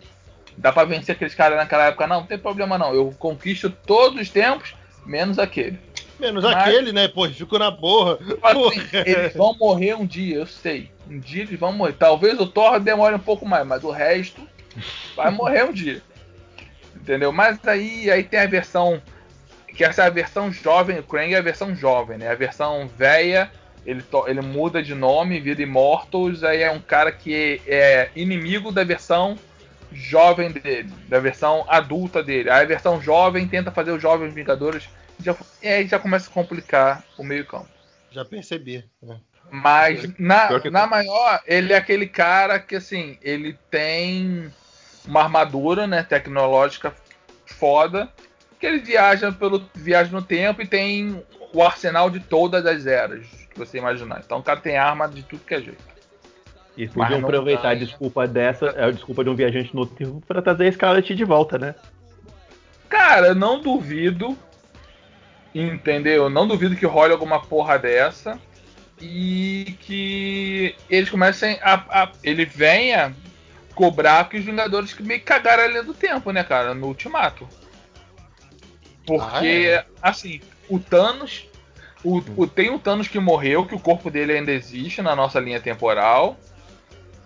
[0.56, 2.94] dá pra vencer aqueles caras naquela época, não, não tem problema não.
[2.94, 5.80] Eu conquisto todos os tempos, menos aquele.
[6.20, 7.08] Menos Mas- aquele, né?
[7.08, 8.18] Pô, ficou na borra.
[8.42, 8.74] Assim, Porra.
[9.06, 10.90] eles vão morrer um dia, eu sei.
[11.08, 11.94] Um dia eles vão morrer.
[11.94, 14.40] Talvez o Thor demore um pouco mais, mas o resto
[15.16, 16.02] vai morrer um dia.
[16.96, 17.32] Entendeu?
[17.32, 19.00] Mas aí, aí tem a versão.
[19.74, 22.28] Que essa é a versão jovem, o Krang é a versão jovem, né?
[22.28, 23.50] A versão velha,
[23.86, 28.72] ele, to- ele muda de nome, vira Immortals, aí é um cara que é inimigo
[28.72, 29.38] da versão
[29.92, 32.50] jovem dele, da versão adulta dele.
[32.50, 34.88] Aí a versão jovem tenta fazer os jovens Vingadores,
[35.22, 37.68] já, e aí já começa a complicar o meio campo.
[38.10, 38.84] Já percebi.
[39.02, 39.18] né?
[39.50, 44.50] Mas na, Pior que- na maior, ele é aquele cara que assim, ele tem
[45.06, 46.94] uma armadura, né, tecnológica
[47.46, 48.08] foda,
[48.60, 53.26] que ele viaja pelo viaja no tempo e tem o arsenal de todas as eras
[53.50, 54.22] que você imaginar.
[54.24, 55.90] Então o cara tem arma de tudo que é jeito.
[56.76, 60.40] E podiam aproveitar a desculpa dessa, é a desculpa de um viajante no tempo pra
[60.40, 61.74] trazer a Scarlet de volta, né?
[62.88, 64.38] Cara, eu não duvido,
[65.54, 66.24] entendeu?
[66.24, 68.38] Eu não duvido que role alguma porra dessa
[69.00, 73.14] e que eles comecem a, a- ele venha
[73.74, 77.48] cobrar que os Vingadores que meio cagaram a linha do tempo, né, cara, no Ultimato.
[79.06, 79.84] Porque, Ah, é?
[80.02, 81.46] assim, o Thanos.
[82.04, 85.38] O, o- tem o Thanos que morreu, que o corpo dele ainda existe na nossa
[85.40, 86.38] linha temporal.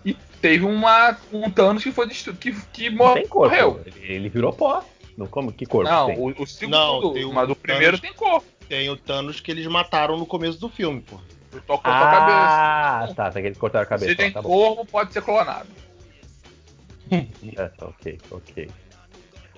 [0.03, 3.81] E teve uma, um Thanos que foi que, que morreu.
[3.85, 4.83] Ele, ele virou pó.
[5.17, 5.51] Não, como?
[5.51, 6.19] Que corpo Não, tem?
[6.19, 8.45] o, o segundo, Não, tem o mas o primeiro Thanos- tem corpo.
[8.67, 11.17] Tem o Thanos que eles mataram no começo do filme, pô.
[11.67, 12.47] Com a cabeça.
[12.49, 14.09] Ah, tá, tá que eles cortaram a cabeça.
[14.09, 14.49] Se tem tá bom.
[14.49, 15.69] corpo, pode ser clonado.
[17.11, 18.69] É, ok, ok.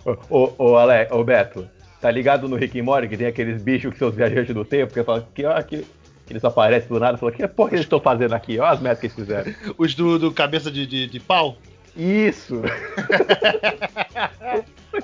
[0.05, 1.67] Ô, ô, ô, Ale, ô Beto,
[2.01, 4.63] tá ligado no Rick and Morty que tem aqueles bichos que são os viajantes do
[4.65, 5.85] tempo, que fala que, ó, que
[6.29, 8.59] eles aparecem do nada e falam, que porra eles estão fazendo aqui?
[8.59, 9.53] Ó as metas que eles fizeram.
[9.77, 11.57] Os do, do cabeça de, de, de pau?
[11.97, 12.61] Isso!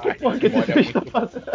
[0.02, 1.52] que porra que bichos muito- estão fazendo?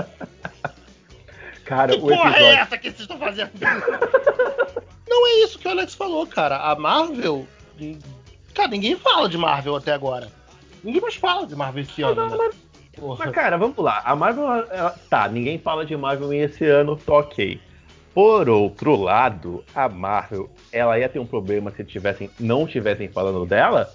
[1.65, 2.59] Cara, Que o porra é episódio...
[2.61, 3.51] essa que vocês estão fazendo?
[5.09, 6.57] Não é isso que o Alex falou, cara.
[6.57, 7.47] A Marvel.
[8.55, 10.29] Cara, ninguém fala de Marvel até agora.
[10.83, 12.51] Ninguém mais fala de Marvel esse ano, né?
[12.97, 13.27] Porra.
[13.27, 14.03] Mas, cara, vamos lá.
[14.05, 17.61] A Marvel, ela- tá, ninguém fala de Marvel esse ano, tá ok.
[18.15, 23.47] Por outro lado, a Marvel, ela ia ter um problema se tivessem, não tivessem falando
[23.47, 23.89] dela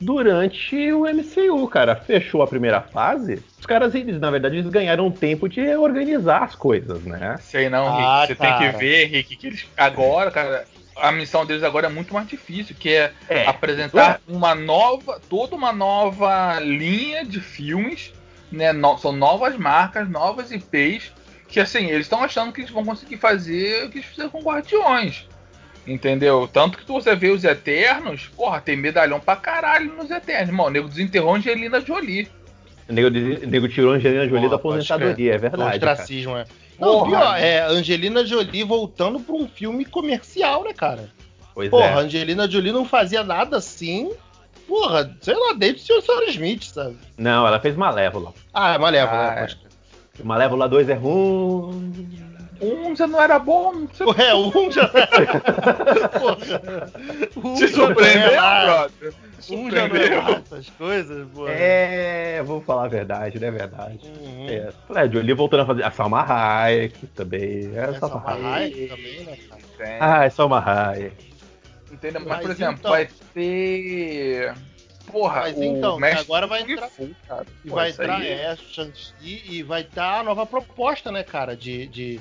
[0.00, 1.94] durante o MCU, cara.
[1.94, 6.54] Fechou a primeira fase, os caras, eles, na verdade, eles ganharam tempo de organizar as
[6.54, 7.36] coisas, né?
[7.40, 8.26] Sei não, Ah, Rick.
[8.28, 8.72] Você tem cara.
[8.72, 9.66] que ver, Rick, que eles.
[9.76, 10.64] Agora, cara,
[10.96, 15.20] a missão deles agora é muito mais difícil, que é, É, apresentar uma nova.
[15.28, 18.12] toda uma nova linha de filmes,
[18.50, 18.72] né?
[18.72, 21.12] no- são novas marcas, novas IPs,
[21.46, 24.40] que assim, eles estão achando que eles vão conseguir fazer o que eles fizeram com
[24.42, 25.26] Guardiões.
[25.86, 26.48] Entendeu?
[26.52, 30.48] Tanto que você vê os Eternos, porra, tem medalhão pra caralho nos Eternos.
[30.48, 32.28] Irmão, o nego desenterrou Angelina Jolie.
[32.88, 35.80] O nego, o nego tirou a Angelina Jolie Porra, da aposentadoria, é Do verdade.
[35.80, 35.92] cara.
[35.92, 36.44] ostracismo, é.
[36.78, 37.08] Não, Porra.
[37.10, 41.08] pior, é Angelina Jolie voltando pra um filme comercial, né, cara?
[41.54, 41.94] Pois Porra, é.
[41.94, 44.12] Angelina Jolie não fazia nada assim.
[44.68, 46.28] Porra, sei lá, desde o Sr.
[46.28, 46.96] Smith, sabe?
[47.18, 48.32] Não, ela fez Malévola.
[48.54, 49.48] Ah, é Malévola, Ah, né?
[50.18, 50.22] é.
[50.22, 52.29] Malévola 2 é ruim.
[52.60, 54.86] Um já não era bom, você É, um já.
[56.18, 56.92] Porra.
[57.36, 59.14] Um não é surpreendeu, brother?
[59.50, 61.52] Um já não é lá essas coisas, porra.
[61.52, 63.50] É, vou falar a verdade, né?
[63.50, 64.00] Verdade.
[64.20, 64.48] Uhum.
[64.48, 65.82] É, Fred, Jolie voltando a fazer.
[65.84, 67.70] A Salma Hayek também.
[67.74, 68.44] É, a Essa Salma Hayek.
[68.46, 69.60] Hayek também, né, cara?
[69.78, 69.96] Tem.
[70.00, 71.30] Ah, é Salma Hayek.
[71.90, 72.20] Entendeu?
[72.20, 74.54] Mas, Mas por exemplo, então- vai ter.
[75.10, 77.44] Porra, Mas o então, mestre agora vai entrar- Fu, cara.
[77.64, 81.56] E Pô, vai entrar, aí- é, Shang-Chi, e vai estar a nova proposta, né, cara?
[81.56, 81.88] De.
[81.88, 82.20] de,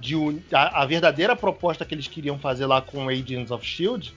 [0.00, 4.14] de un- a, a verdadeira proposta que eles queriam fazer lá com Agents of Shield,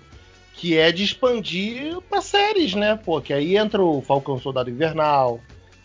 [0.55, 2.95] que é de expandir pra séries, né?
[3.03, 5.39] Pô, que aí entra o Falcão Soldado Invernal,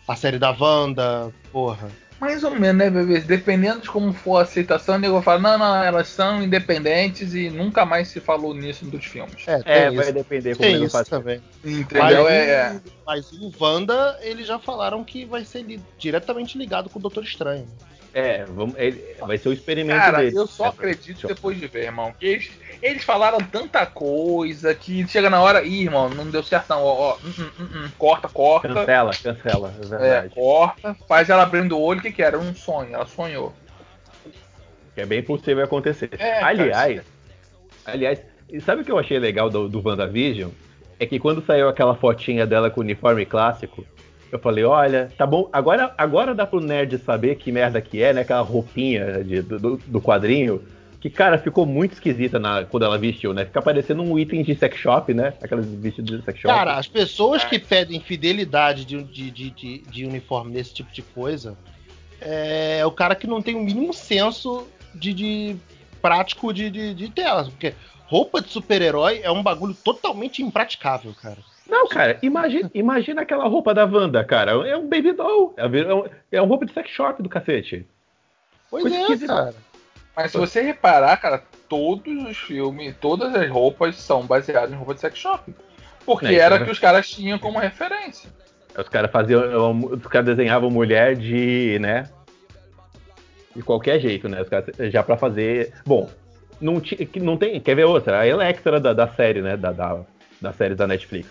[0.07, 1.89] a série da Wanda, porra.
[2.19, 3.21] Mais ou menos, né, bebê?
[3.21, 7.49] Dependendo de como for a aceitação, o nego fala, não, não, elas são independentes e
[7.49, 9.47] nunca mais se falou nisso nos filmes.
[9.47, 11.07] É, tem É, vai depender como Tem ele isso faz.
[11.07, 11.41] também.
[11.63, 12.23] Entendeu?
[12.25, 16.89] Mas, É, o- mas o Wanda, eles já falaram que vai ser li- diretamente ligado
[16.89, 17.65] com o Doutor Estranho.
[18.13, 20.37] É, vamos, ele, vai ser o experimento Cara, dele.
[20.37, 22.11] eu só É, acredito depois de ver, irmão.
[22.19, 22.51] Que eles,
[22.81, 26.83] eles falaram tanta coisa que chega na hora, ih, irmão, não deu certo não.
[26.83, 28.67] Ó, ó, hum, hum, hum, corta, corta.
[28.67, 30.33] Cancela, cancela, é É, verdade.
[30.33, 32.39] corta, faz ela abrindo o olho, o que, que era?
[32.39, 33.53] Um sonho, ela sonhou.
[34.95, 36.09] Que é bem possível acontecer.
[36.13, 37.01] É, cara, aliás,
[37.85, 40.51] aliás, e sabe o que eu achei legal do, do WandaVision?
[40.99, 43.87] É que quando saiu aquela fotinha dela com o uniforme clássico,
[44.31, 48.13] eu falei, olha, tá bom, agora, agora dá pro nerd saber que merda que é,
[48.13, 48.21] né?
[48.21, 50.61] Aquela roupinha de- do, do quadrinho.
[51.01, 53.45] Que, cara, ficou muito esquisita na, quando ela vestiu, né?
[53.45, 55.33] Fica parecendo um item de sex shop, né?
[55.41, 56.53] Aqueles vestidos de sex shop.
[56.53, 61.01] Cara, as pessoas que pedem fidelidade de, de, de, de, de uniforme nesse tipo de
[61.01, 61.57] coisa
[62.21, 65.55] é o cara que não tem o mínimo senso de, de
[66.01, 67.45] prático de, de, de tela.
[67.45, 67.73] Porque
[68.05, 71.37] roupa de super-herói é um bagulho totalmente impraticável, cara.
[71.69, 74.51] Não, cara, imagina, imagina aquela roupa da Wanda, cara.
[74.67, 75.53] É um baby doll.
[75.55, 77.85] É um, é uma roupa de sex shop do cacete.
[78.69, 79.33] Pois Coisa é, esquisita.
[79.33, 79.55] cara.
[80.15, 84.93] Mas se você reparar, cara, todos os filmes, todas as roupas são baseadas em roupa
[84.95, 85.53] de sex shop.
[86.05, 88.29] Porque É, isso era é- que os caras tinham como referência.
[88.77, 89.41] Os caras faziam.
[89.91, 91.77] Os caras desenhavam mulher de.
[91.79, 92.09] né?
[93.55, 94.41] De qualquer jeito, né?
[94.41, 95.73] Os caras já pra fazer.
[95.85, 96.09] Bom,
[96.61, 96.81] não,
[97.21, 97.59] não tem.
[97.59, 98.19] Quer ver outra?
[98.19, 99.57] A Electra da, da série, né?
[99.57, 100.01] Da, da,
[100.41, 101.27] da série da Netflix.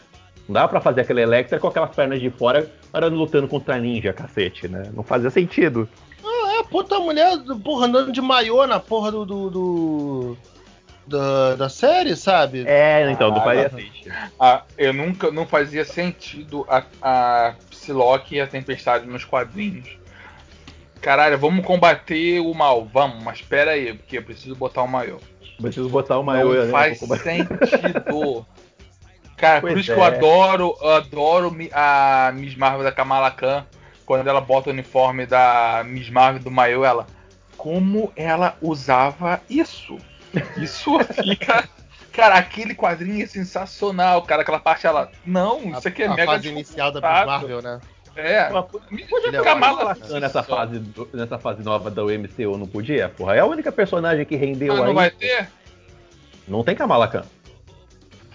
[0.48, 4.14] Não dá pra fazer aquela Electra com aquelas pernas de fora para lutando contra ninja,
[4.14, 4.90] cacete, né?
[4.94, 5.86] Não fazia sentido.
[6.24, 9.26] Ah, é, puta mulher, porra, andando de maiô na porra do.
[9.26, 10.36] do, do-
[11.06, 12.64] da, da série, sabe?
[12.66, 13.78] É, então, não Ah, não.
[13.78, 14.14] sentido.
[14.38, 19.88] Ah, eu nunca não fazia sentido a, a Psylocke e a Tempestade nos quadrinhos.
[21.00, 25.18] Caralho, vamos combater o mal, vamos, mas pera aí, porque eu preciso botar o maior.
[25.58, 28.02] Preciso botar uma Não eu, né, faz sentido.
[29.38, 30.08] Cara, por Pois isso que eu é.
[30.08, 33.64] adoro, eu adoro a Miss Marvel da Kamala Khan,
[34.04, 37.06] quando ela bota o uniforme da Miss Marvel do Maio, ela.
[37.56, 39.96] Como ela usava isso?
[40.56, 41.68] Isso fica.
[42.12, 44.42] Cara, aquele quadrinho é sensacional, cara.
[44.42, 45.10] Aquela parte ela.
[45.24, 47.26] Não, isso aqui é a mega fase inicial da Miss.
[47.26, 47.80] Marvel, né?
[48.16, 48.48] É.
[48.48, 48.66] Uma-
[49.28, 50.82] é Kamala Kamala nessa fase,
[51.14, 53.36] nessa fase nova da UMCU, não podia, porra.
[53.36, 54.84] É a única personagem que rendeu Ah, aí.
[54.86, 55.48] não vai ter?
[56.48, 57.22] Não tem Kamala Khan.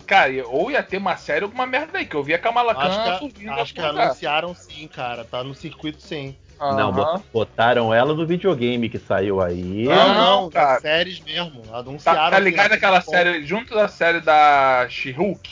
[0.05, 2.73] Cara, ou ia ter uma série ou alguma merda aí, que eu vi a Kamala
[2.75, 5.23] Khan Acho que, assumindo acho que a anunciaram sim, cara.
[5.23, 6.35] Tá no circuito sim.
[6.59, 7.17] Não, Aham.
[7.17, 9.85] bot- botaram ela no videogame que saiu aí.
[9.85, 10.79] Não, Não, não, cara.
[10.79, 11.61] séries mesmo.
[11.73, 12.19] Anunciaram.
[12.19, 15.49] Tá, tá ligado aquela série, junto da série da She-Hulk?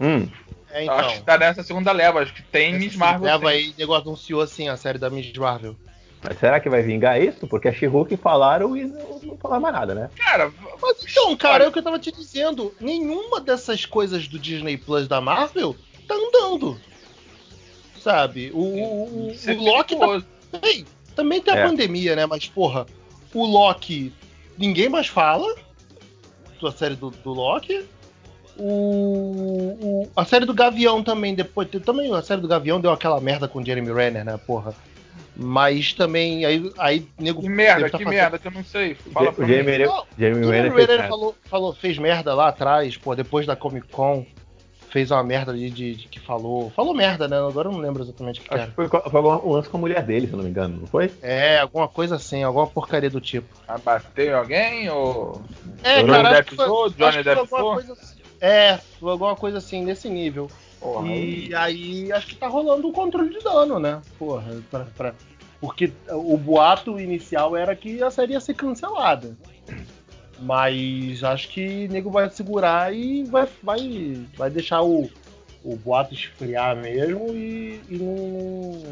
[0.00, 0.28] Hum,
[0.70, 0.94] É, então.
[0.98, 3.26] Acho que tá nessa segunda leva, acho que tem Essa Miss Marvel.
[3.26, 3.56] Leva sim.
[3.56, 5.74] aí, o negócio anunciou assim a série da Miss Marvel.
[6.22, 7.46] Mas será que vai vingar isso?
[7.46, 10.10] Porque a She-Hulk falaram e não, não falaram mais nada, né?
[10.16, 10.52] Cara,
[10.82, 12.74] Mas então, cara, é o que eu tava te dizendo.
[12.80, 16.78] Nenhuma dessas coisas do Disney Plus da Marvel tá andando.
[18.00, 18.50] Sabe?
[18.54, 20.22] O, o, o, o Loki tá.
[20.62, 21.66] Ei, também tem a É.
[21.66, 22.26] pandemia, né?
[22.26, 22.86] Mas, porra,
[23.34, 24.12] o Loki,
[24.56, 25.54] ninguém mais fala.
[26.62, 27.84] Da série do, do Loki.
[28.56, 31.68] O, o- a série do Gavião também, depois.
[31.84, 34.74] Também a série do Gavião deu aquela merda com o Jeremy Renner, né, porra?
[35.38, 36.44] Mas também.
[36.44, 37.40] Aí, aí nego.
[37.40, 38.94] Que merda, tá que fazendo- merda, que eu não sei.
[38.96, 39.84] Fala pra Jamie mim.
[39.84, 43.86] Não, Jamie o Renner fez falou, falou, fez merda lá atrás, pô, depois da Comic
[43.88, 44.26] Con.
[44.90, 46.70] Fez uma merda ali de, de que falou.
[46.70, 47.36] Falou merda, né?
[47.36, 48.70] Agora eu não lembro exatamente o que, que Acho era.
[48.70, 50.86] que foi, foi algum lance com a mulher dele, se eu não me engano, não
[50.86, 51.12] foi?
[51.20, 53.46] É, alguma coisa assim, alguma porcaria do tipo.
[53.84, 55.42] Bateu em alguém ou.
[55.84, 58.16] É, Johnny cara, acho Depp que foi- Johnny que foi Depp alguma coisa assim.
[58.40, 60.50] É, foi alguma coisa assim, nesse nível.
[60.80, 64.00] Porra, E aí acho que tá rolando o controle de dano, né?
[64.18, 65.14] Porra, pra, pra-
[65.60, 69.36] porque o boato inicial era que a série ia ser cancelada.
[70.40, 75.10] Mas acho que o nego vai segurar e vai, vai, vai deixar o,
[75.64, 78.82] o boato esfriar mesmo e, e não.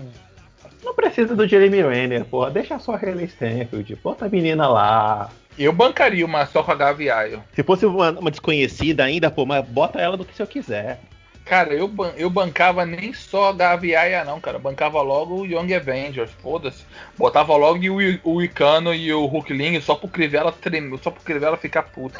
[0.85, 2.51] Não precisa do Jeremy Renner, porra.
[2.51, 3.95] Deixa só a Hailey Stenfield.
[4.03, 5.31] Bota a menina lá.
[5.57, 7.43] Eu bancaria uma só com a Gaviaio.
[7.55, 10.99] Se fosse uma, uma desconhecida ainda, pô, mas bota ela do que se eu quiser.
[11.47, 14.59] Cara, eu, eu bancava nem só a Gaviaia, não, cara.
[14.59, 16.85] Bancava logo o Young Avengers, foda-se.
[17.17, 21.57] Botava logo o, o Icano e o Hulkling só pro Crivella tremer, só pro Crivella
[21.57, 22.19] ficar puto.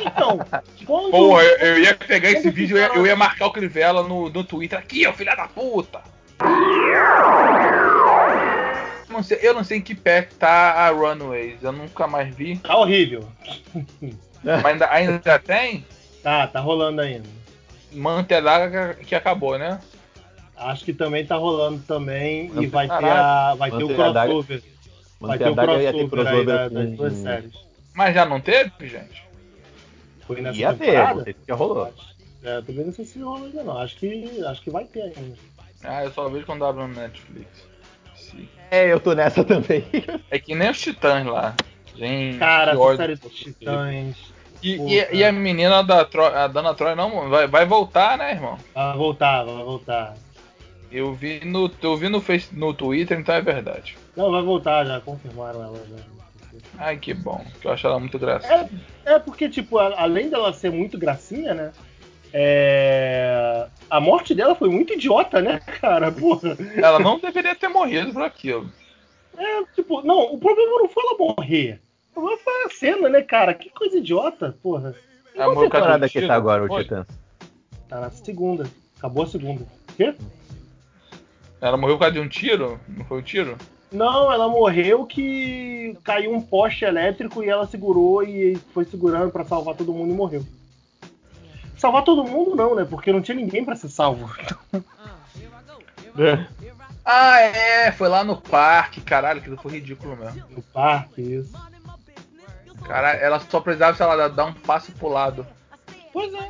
[0.00, 0.38] Então,
[0.86, 1.10] quando.
[1.10, 4.30] Pô, eu, eu ia pegar esse vídeo, eu ia, eu ia marcar o Crivella no,
[4.30, 4.78] no Twitter.
[4.78, 6.00] Aqui, ó, filha da puta!
[9.10, 12.56] Não sei, eu não sei em que pé tá a Runaways, eu nunca mais vi.
[12.58, 13.28] Tá horrível.
[14.42, 15.84] Mas ainda, ainda tem?
[16.22, 17.37] Tá, tá rolando ainda.
[17.92, 19.80] Manteiga que acabou, né?
[20.56, 24.62] Acho que também tá rolando também e vai ter, a, vai ter o crossover.
[25.20, 27.52] Vai ter o ter crossover, aí da- crossover das duas séries.
[27.94, 29.22] Mas já não teve, gente?
[30.26, 31.24] Foi nessa Ia ter, temporada?
[31.24, 31.92] se já rolou.
[32.42, 33.78] É, também não sei se rola ainda não.
[33.78, 35.36] Acho que, acho que vai ter ainda.
[35.82, 37.48] Ah, eu só vejo quando abre no Netflix.
[38.14, 38.48] esqueci.
[38.70, 39.84] É, eu tô nessa também.
[40.30, 41.54] É que nem os Titãs lá.
[41.96, 43.32] Gente, Cara, essa série dos.
[43.32, 44.32] Titãs.
[44.62, 48.32] E, e, e a menina da Troy, a Dana Troy não vai, vai voltar, né,
[48.32, 48.58] irmão?
[48.74, 50.16] Vai voltar, vai voltar.
[50.90, 53.96] Eu vi no, eu vi no, face, no Twitter, então é verdade.
[54.16, 55.76] Não, vai voltar, já confirmaram ela.
[55.88, 55.96] Já.
[56.78, 58.46] Ai, que bom, que eu acho ela muito graça.
[59.04, 61.72] É, é porque, tipo, a- além dela ser muito gracinha, né?
[62.32, 63.66] É...
[63.90, 66.10] A morte dela foi muito idiota, né, cara?
[66.10, 66.56] Porra.
[66.76, 68.70] Ela não deveria ter morrido por aquilo.
[69.36, 71.80] É, tipo, não, o problema não foi ela morrer.
[72.18, 73.54] O problema foi a cena, né, cara?
[73.54, 74.92] Que coisa idiota, porra.
[75.36, 76.26] Ela Qual morreu por causa temporada que tiro?
[76.26, 76.82] tá agora o?
[76.82, 77.06] Titãs?
[77.88, 78.68] Tá na segunda.
[78.96, 79.64] Acabou a segunda.
[79.96, 80.14] Quê?
[81.60, 82.80] Ela morreu por causa de um tiro?
[82.88, 83.56] Não foi o tiro?
[83.92, 89.44] Não, ela morreu que caiu um poste elétrico e ela segurou e foi segurando pra
[89.44, 90.44] salvar todo mundo e morreu.
[91.76, 92.84] Salvar todo mundo não, né?
[92.84, 94.28] Porque não tinha ninguém pra ser salvo.
[97.04, 100.44] Ah, é, foi lá no parque, caralho, que foi ridículo mesmo.
[100.50, 101.52] No parque, isso.
[102.84, 105.46] Cara, ela só precisava, sei lá, dar um passo pro lado.
[106.12, 106.48] Pois é.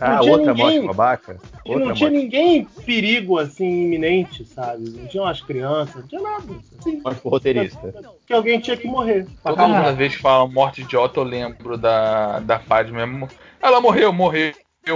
[0.00, 0.80] Ah, Não tinha outra ninguém.
[0.82, 1.40] morte babaca?
[1.64, 2.22] E Outra não tinha morte.
[2.24, 4.90] ninguém perigo assim iminente, sabe?
[4.90, 6.52] Não tinha umas crianças, não tinha nada.
[6.80, 7.94] Assim, Morte pro roteirista.
[8.26, 9.24] que alguém tinha que morrer.
[9.44, 13.28] Toda vez que fala morte idiota, eu lembro da, da Pad mesmo.
[13.62, 14.52] Ela morreu, morreu.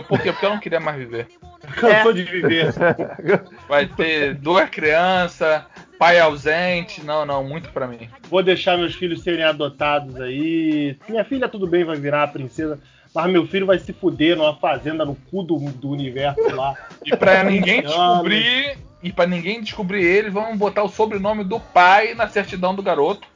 [0.06, 0.32] Por quê?
[0.32, 1.28] Porque eu não queria mais viver.
[1.76, 2.72] Cansou de viver.
[3.68, 5.62] Vai ter duas crianças,
[5.98, 7.04] pai ausente.
[7.04, 8.08] Não, não, muito pra mim.
[8.28, 10.96] Vou deixar meus filhos serem adotados aí.
[11.08, 12.78] Minha filha, tudo bem, vai virar a princesa.
[13.14, 16.74] Mas meu filho vai se fuder numa fazenda no cu do, do universo lá.
[17.04, 18.78] E pra ninguém descobrir.
[19.02, 23.26] E pra ninguém descobrir ele, vamos botar o sobrenome do pai na certidão do garoto.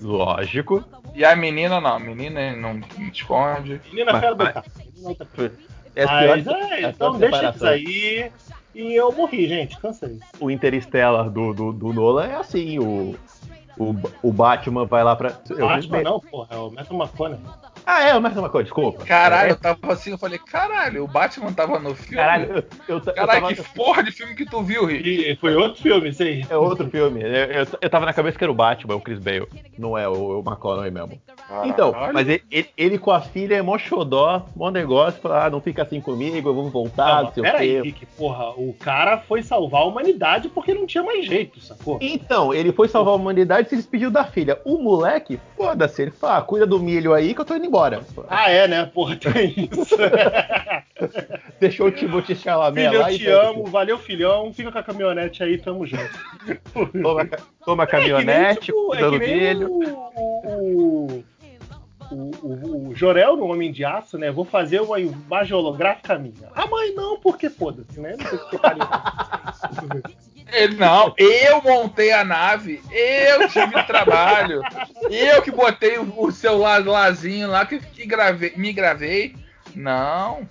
[0.00, 0.84] Lógico.
[1.14, 2.80] E a menina não, a menina não
[3.10, 3.80] esconde.
[3.90, 4.64] Menina, Mas- quero mas- botar.
[5.98, 8.30] É Mas, pior- é, é então deixa isso aí.
[8.72, 9.76] E eu morri, gente.
[9.80, 10.20] Cansei.
[10.38, 13.16] O Interstellar do, do, do Nolan é assim, o,
[13.76, 15.36] o, o Batman vai lá pra.
[15.50, 16.46] eu Batman não, porra.
[16.52, 17.44] É o Matthew McConaughey.
[17.90, 19.02] Ah, é, mais uma coisa, desculpa.
[19.06, 22.16] Caralho, É, eu tava assim, eu falei, caralho, o Batman tava no filme.
[22.22, 25.08] Caralho, eu, eu, eu Caralho, tava- que porra de filme que tu viu, Rick?
[25.08, 26.44] E foi outro filme, aí.
[26.50, 27.22] É outro filme.
[27.22, 29.48] Eu, eu, eu tava na cabeça que era o Batman, o Chris Bale.
[29.78, 31.18] Não é o, o McConaughey mesmo.
[31.64, 32.12] Então, Caralho.
[32.12, 35.62] mas ele, ele, ele com a filha é mó xodó, mó negócio, fala, ah, não
[35.62, 37.80] fica assim comigo, eu vou voltar, não sei o pera aí, quê.
[37.80, 38.50] Rick, porra.
[38.50, 41.96] O cara foi salvar a humanidade porque não tinha mais jeito, sacou?
[42.02, 44.60] Então, ele foi salvar a humanidade e se despediu da filha.
[44.62, 47.77] O moleque, foda-se, ele fala, ah, cuida do milho aí que eu tô indo embora.
[48.28, 48.84] Ah, é, né?
[48.86, 49.96] Porra, tem isso.
[51.60, 53.66] Deixou o Timothy Chalamet Filho, lá eu e te amo.
[53.66, 54.52] Valeu, filhão.
[54.52, 56.18] Fica com a caminhonete aí, tamo junto.
[57.02, 57.28] Toma,
[57.64, 59.70] toma É que nem, caminhonete, tipo, é que nem milho.
[59.70, 59.84] o,
[60.46, 61.24] o,
[62.10, 64.30] o, o, o Jorel no Homem de Aço, né?
[64.30, 66.48] Vou fazer uma imagem holográfica minha.
[66.54, 68.16] A mãe não, porque foda-se, né?
[68.18, 68.44] Não sei se
[70.78, 74.62] não, eu montei a nave, eu tive trabalho,
[75.10, 79.34] eu que botei o, o celular lázinho lá, que, que gravei, me gravei.
[79.74, 80.48] Não.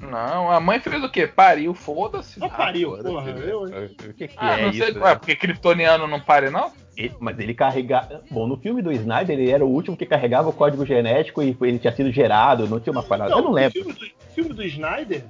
[0.00, 1.26] Não, a mãe fez o quê?
[1.28, 2.40] Pariu, foda-se.
[2.40, 3.30] Só pariu, Foda-se, porra.
[3.30, 3.96] Eu, hein?
[4.08, 4.84] O que, que Ah, é não isso?
[4.84, 5.00] sei, né?
[5.00, 6.72] ué, porque kryptoniano não pare, não?
[6.96, 8.22] Ele- mas ele carrega.
[8.30, 11.56] Bom, no filme do Snyder, ele era o último que carregava o código genético e
[11.62, 13.30] ele tinha sido gerado, não tinha uma parada.
[13.30, 13.72] eu não o lembro.
[13.72, 15.22] filme do, filme do Snyder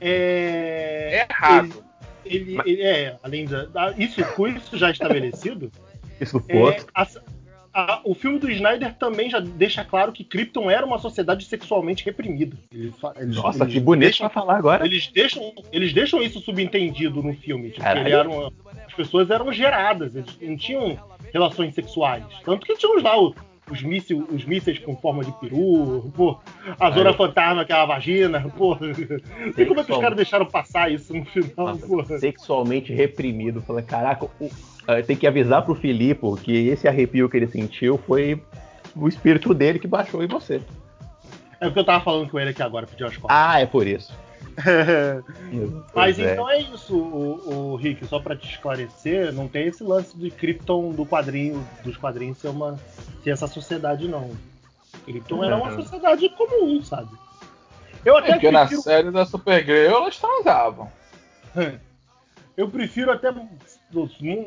[0.00, 1.26] é.
[1.26, 1.64] É errado.
[1.66, 1.91] Ele,
[2.54, 3.64] Mas- ele é, além da.
[3.66, 5.70] da- Isso, com isso já estabelecido,
[6.20, 7.06] Isso do é, a-
[7.74, 12.04] a- o filme do Snyder também já deixa claro que Krypton era uma sociedade sexualmente
[12.04, 12.56] reprimida.
[12.72, 14.84] Ele eles- Nossa, eles que bonito deixam- pra falar agora.
[14.84, 17.68] Eles deixam, eles deixam isso subentendido no filme.
[17.70, 18.06] Tipo, que Caralho.
[18.06, 18.52] ele era uma-
[18.86, 20.98] as pessoas eram geradas, eles não tinham
[21.32, 22.24] relações sexuais.
[22.44, 23.34] Tanto que tinham lá o-
[23.72, 26.38] os, míssil, os mísseis com forma de peru, pô,
[26.78, 27.16] a Zona Aí.
[27.16, 28.76] Fantasma, que é a vagina, pô.
[29.54, 32.04] Sei como é que os caras deixaram passar isso no final, Nossa, pô.
[32.04, 33.62] sexualmente reprimido.
[33.62, 34.28] Falei, caraca,
[34.86, 38.40] ah, tem que avisar pro Filipe que esse arrepio que ele sentiu foi
[38.94, 40.60] o espírito dele que baixou em você.
[41.58, 43.36] É o que eu tava falando com ele aqui agora, pediu as costas.
[43.36, 44.12] Ah, é por isso.
[45.94, 46.32] Mas é.
[46.34, 50.30] então é isso, o, o Rick, só pra te esclarecer, não tem esse lance de
[50.30, 52.78] Krypton do quadrinho, dos quadrinhos ser uma
[53.22, 54.36] ser essa sociedade não.
[55.04, 55.82] Krypton era uma Uhum.
[55.82, 57.08] sociedade comum, sabe?
[58.04, 60.90] Eu até É porque na prefiro, série da Supergirl elas transavam.
[62.56, 63.48] eu prefiro até num-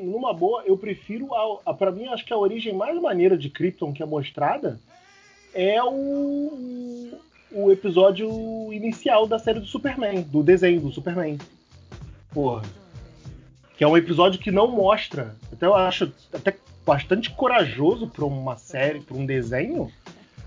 [0.04, 3.50] numa boa, eu prefiro a, a para mim acho que a origem mais maneira de
[3.50, 4.80] Krypton que é mostrada
[5.54, 7.18] é o
[7.52, 8.30] o episódio
[8.74, 11.38] inicial da série do Superman, do desenho do Superman.
[12.34, 12.64] Porra.
[13.78, 15.36] Que é um episódio que não mostra.
[15.52, 19.92] Até eu acho até bastante corajoso para uma série, para um desenho.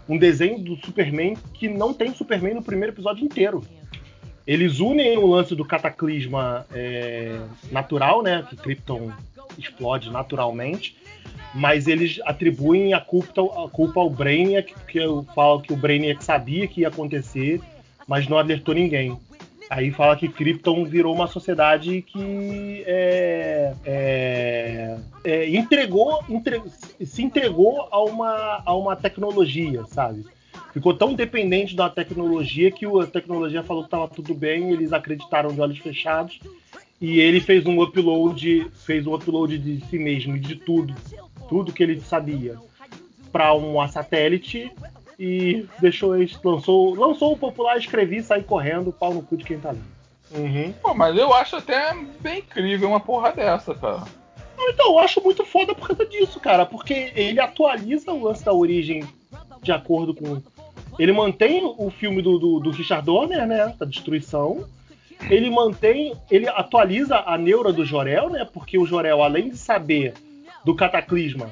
[0.08, 3.62] Um desenho do Superman que não tem Superman no primeiro episódio inteiro.
[4.46, 7.38] eles unem o lance do cataclisma é,
[7.70, 8.46] natural, né?
[8.48, 9.12] Que Krypton
[9.58, 10.96] explode naturalmente,
[11.54, 16.22] mas eles atribuem a culpa, a culpa ao Brainiac, porque eu falo que o Brainiac
[16.22, 17.60] sabia que ia acontecer,
[18.06, 19.16] mas não alertou ninguém.
[19.70, 26.62] Aí fala que Krypton virou uma sociedade que é, é, é, entregou, entre,
[27.04, 30.24] se entregou a uma, a uma tecnologia, sabe?
[30.72, 35.52] Ficou tão dependente da tecnologia que a tecnologia falou que estava tudo bem, eles acreditaram
[35.52, 36.40] de olhos fechados
[37.00, 40.94] e ele fez um upload, fez um upload de si mesmo de tudo,
[41.48, 42.56] tudo que ele sabia
[43.30, 44.70] para um satélite
[45.18, 49.70] e deixou lançou, lançou o popular, escrevi, saí correndo, pau no cu de quem tá
[49.70, 49.80] ali.
[50.30, 50.72] Uhum.
[50.82, 54.04] Pô, mas eu acho até bem incrível uma porra dessa, cara.
[54.60, 58.52] Então, eu acho muito foda por causa disso, cara, porque ele atualiza o lance da
[58.52, 59.04] origem
[59.62, 60.42] de acordo com.
[60.98, 63.74] Ele mantém o filme do, do, do Richard Donner, né?
[63.78, 64.68] Da destruição.
[65.28, 66.14] Ele mantém.
[66.30, 68.44] Ele atualiza a neura do Jorel, né?
[68.44, 70.14] Porque o Jorel, além de saber
[70.64, 71.50] do cataclisma,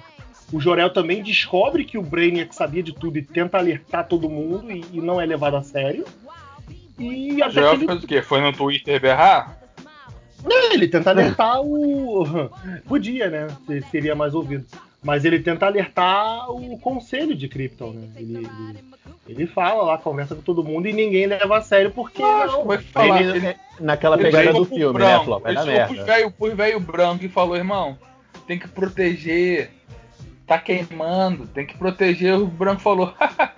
[0.53, 4.71] o Jorel também descobre que o Brainiac sabia de tudo e tenta alertar todo mundo
[4.71, 6.05] e, e não é levado a sério.
[6.99, 7.87] E o Jorel ele...
[7.87, 8.23] fez o quê?
[8.23, 9.59] Foi no Twitter berrar?
[10.45, 12.25] Não, ele tenta alertar o.
[12.87, 13.49] Podia, né?
[13.91, 14.65] Seria mais ouvido.
[15.03, 18.09] Mas ele tenta alertar o conselho de Krypton, né?
[18.17, 18.85] Ele, ele,
[19.29, 22.23] ele, fala lá, conversa com todo mundo e ninguém leva a sério porque.
[22.23, 23.23] Não, como é que falar?
[23.23, 25.47] Ele, ele, naquela pegada do filme, né, branco, né, Flop?
[25.47, 27.99] Ele chegou pro velho branco e falou, irmão,
[28.47, 29.71] tem que proteger
[30.47, 32.35] tá queimando, tem que proteger.
[32.35, 33.15] O branco falou: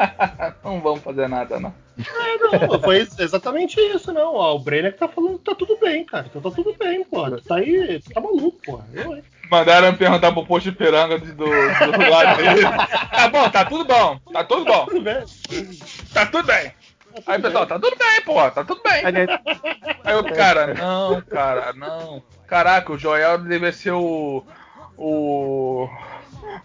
[0.64, 1.74] não vamos fazer nada, não.
[1.98, 4.34] É, não, foi exatamente isso, não.
[4.34, 6.26] Ó, o Brenner que tá falando que tá tudo bem, cara.
[6.28, 7.28] Então tá tudo bem, pô.
[7.30, 8.80] Tu tá aí, tu tá maluco, pô.
[8.94, 12.62] Eu, Mandaram perguntar pro posto de piranga do, do, do lado dele.
[13.10, 14.20] Tá bom, tá tudo bom.
[14.32, 14.84] Tá tudo bom.
[14.84, 15.24] Tá tudo bem.
[16.12, 16.72] Tá tudo bem.
[17.26, 19.02] Aí, pessoal, tá tudo bem, pô, tá tudo bem.
[20.04, 22.22] Aí o cara, não, cara, não.
[22.46, 24.44] Caraca, o Joel deve ser o.
[24.96, 25.88] O.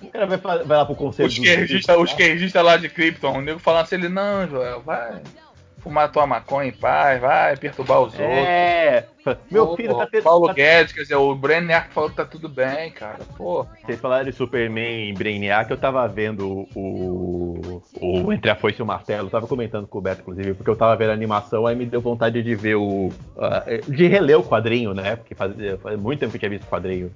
[0.01, 1.27] O cara vai, vai lá pro conselho.
[1.27, 5.21] Os esquerdistas os esquerdista lá de Krypton, o nego falando assim, ele, não, Joel, vai
[5.83, 9.43] fumar tua maconha em paz, vai perturbar os é, outros.
[9.51, 10.23] Meu Pô, filho tá tendo.
[10.23, 10.53] Paulo tá...
[10.53, 13.19] Guedes, quer dizer, o Brainiac falou que tá tudo bem, cara.
[13.37, 13.67] Pô.
[13.85, 17.81] Vocês falaram de Superman e Brainiac, eu tava vendo o.
[17.99, 20.69] o Entre a Foice e o Martelo, eu tava comentando com o Beto, inclusive, porque
[20.69, 23.07] eu tava vendo a animação, aí me deu vontade de ver o.
[23.07, 25.17] Uh, de reler o quadrinho, né?
[25.17, 27.11] Porque fazia, faz muito tempo que eu tinha visto o quadrinho.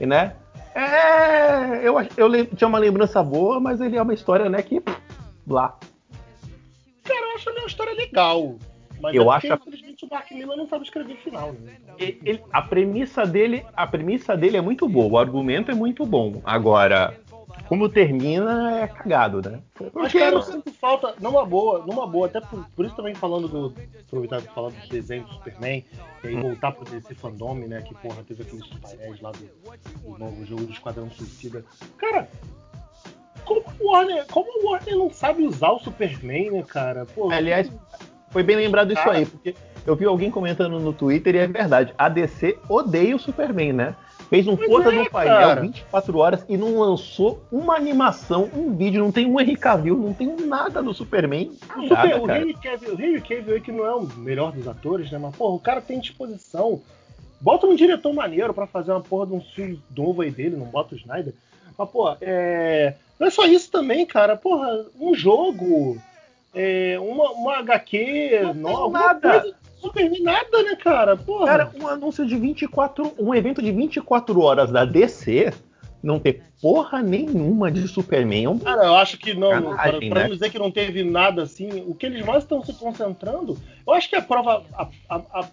[0.00, 0.32] E né?
[0.74, 4.82] É, eu, eu tinha uma lembrança boa, mas ele é uma história, né, que.
[5.46, 5.76] Lá.
[7.04, 8.56] Cara, eu acho ele uma história legal.
[9.00, 9.52] Mas eu é acho.
[9.52, 11.76] Infelizmente o Mark Miller não sabe escrever final, né?
[11.98, 16.40] Ele, a premissa dele, a premissa dele é muito boa, o argumento é muito bom.
[16.44, 17.18] Agora,
[17.68, 19.60] como termina é cagado, né?
[19.74, 23.14] Porque Mas, cara, eu sinto falta, numa boa, numa boa, até por, por isso também
[23.14, 23.74] falando do.
[24.06, 25.84] Aproveitar de falar dos desenhos do Superman,
[26.22, 27.82] e aí voltar pro DC Fandom, né?
[27.82, 31.64] Que porra, teve aqueles tubarés lá do, do novo jogo do Esquadrão Suicida.
[31.96, 32.28] Cara,
[33.44, 37.06] como o Warner, como o Warner não sabe usar o Superman, né, cara?
[37.06, 37.70] Porra, Aliás,
[38.30, 39.54] foi bem lembrado isso aí, porque
[39.86, 41.94] eu vi alguém comentando no Twitter e é verdade.
[41.98, 43.96] A DC odeia o Superman, né?
[44.32, 45.60] Fez um puta é, do painel cara.
[45.60, 50.14] 24 horas e não lançou uma animação, um vídeo, não tem um Henry Cavill, não
[50.14, 51.52] tem nada do Superman.
[51.76, 55.10] O, Super, o, Henry Cavill, o Henry Cavill que não é o melhor dos atores,
[55.10, 55.18] né?
[55.18, 56.80] Mas, porra, o cara tem disposição.
[57.42, 60.64] Bota um diretor maneiro para fazer uma porra de um filme novo aí dele, não
[60.64, 61.34] bota o Snyder.
[61.76, 62.94] Mas, porra, é...
[63.20, 64.34] não é só isso também, cara.
[64.34, 65.98] Porra, um jogo,
[66.54, 66.98] é...
[66.98, 69.40] uma, uma HQ não nova, nada.
[69.42, 71.16] Coisa Superman nada, né, cara?
[71.16, 71.46] Porra.
[71.46, 73.12] Cara, um anúncio de 24.
[73.18, 75.52] Um evento de 24 horas da DC
[76.02, 78.56] não ter porra nenhuma de Superman.
[78.60, 79.50] É cara, eu acho que não.
[79.50, 80.34] Canagem, pra, pra né?
[80.34, 83.56] dizer que não teve nada assim, o que eles mais estão se concentrando,
[83.86, 84.64] eu acho que a prova.
[84.74, 85.48] A, a,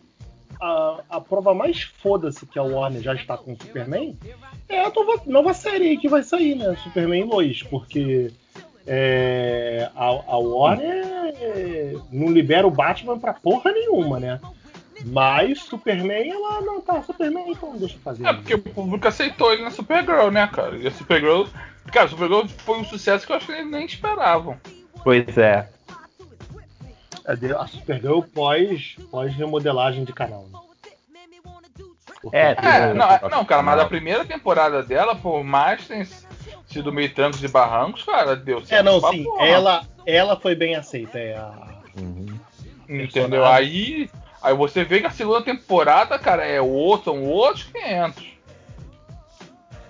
[0.61, 4.17] a, a prova mais foda-se que a Warner já está com o Superman
[4.67, 6.75] é a nova, nova série que vai sair, né?
[6.84, 8.30] Superman Lois, porque
[8.91, 11.05] é, a, a Warner
[12.11, 14.39] não libera o Batman pra porra nenhuma, né?
[15.05, 17.01] Mas Superman, ela não tá.
[17.03, 18.25] Superman, então deixa eu fazer.
[18.25, 20.75] É, porque o público aceitou ele na Supergirl, né, cara?
[20.75, 21.43] E a Supergirl.
[21.91, 24.57] Cara, a Supergirl foi um sucesso que eu acho que eles nem esperavam.
[25.03, 25.69] Pois é.
[27.25, 30.47] é a Supergirl pós, pós remodelagem de canal.
[30.51, 30.59] Né?
[32.33, 36.03] É, é não, não, cara, mas a primeira temporada dela, por mais tem
[36.70, 38.80] sido meio trancos e barrancos, cara, deu certo.
[38.80, 39.26] É, não, sim.
[39.39, 41.51] Ela, ela foi bem aceita, é a.
[41.99, 42.39] Uhum.
[42.88, 43.45] Entendeu?
[43.45, 44.09] Aí,
[44.41, 48.30] aí você vê que a segunda temporada, cara, é outro, são outros 500.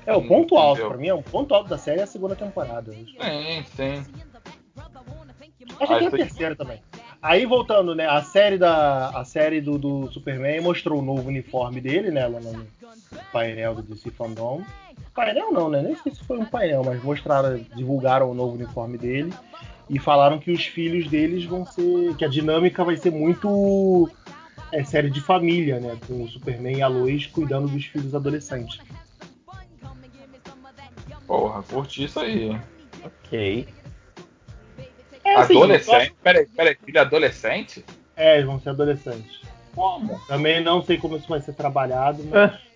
[0.05, 0.57] É o ponto Entendeu?
[0.57, 2.91] alto, pra mim é o ponto alto da série é a segunda temporada.
[2.91, 4.05] Sim, sim.
[5.79, 6.81] Acho que é a terceira também.
[7.21, 8.07] Aí voltando, né?
[8.07, 12.25] A série da a série do, do Superman mostrou o novo uniforme dele, né?
[12.27, 12.65] Lá no
[13.31, 14.63] painel do DC Fandom.
[15.13, 15.81] Painel não, né?
[15.81, 19.33] Nem sei se foi um painel, mas mostraram, divulgaram o novo uniforme dele
[19.89, 24.09] e falaram que os filhos deles vão ser, que a dinâmica vai ser muito
[24.71, 25.97] é, série de família, né?
[26.07, 28.79] Com o Superman e a Lois cuidando dos filhos adolescentes.
[31.25, 32.59] Porra, curti isso aí.
[33.03, 33.67] Ok.
[35.23, 36.15] É, assim, adolescente?
[36.23, 37.85] Peraí, peraí, filho adolescente?
[38.15, 39.41] É, eles vão ser adolescentes.
[39.75, 40.19] Como?
[40.27, 42.59] Também não sei como isso vai ser trabalhado, mas.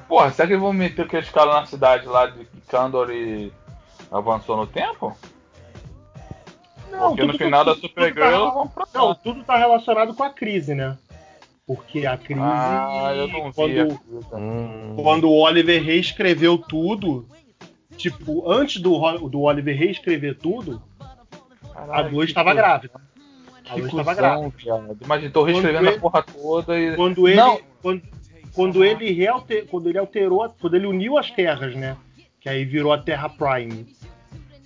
[0.00, 3.52] Porra, será que eles vão meter aqueles caras na cidade lá de Kandor e
[4.10, 5.16] avançou no tempo?
[6.90, 9.14] Não, Porque no final da tudo- Supergirl tá- vão pra Não, lá.
[9.16, 10.96] tudo tá relacionado com a crise, né?
[11.66, 12.40] Porque a crise.
[12.42, 13.54] Ah, eu não vi.
[13.54, 14.36] quando, a coisa.
[14.36, 17.26] Hum, quando o Oliver reescreveu tudo,
[17.96, 20.80] tipo, antes do, do Oliver reescrever tudo,
[21.74, 23.00] a Caralho, Lois que estava coisa- grávida.
[23.68, 24.52] A Que Lois estava grávida.
[25.04, 26.94] Imagina, tô reescrevendo Quando a ele- porra toda e.
[26.96, 27.60] Quando ele, Não.
[27.82, 28.02] quando,
[28.56, 31.96] quando ele realte- quando ele alterou, quando ele uniu as terras, né?
[32.40, 33.86] Que aí virou a Terra Prime.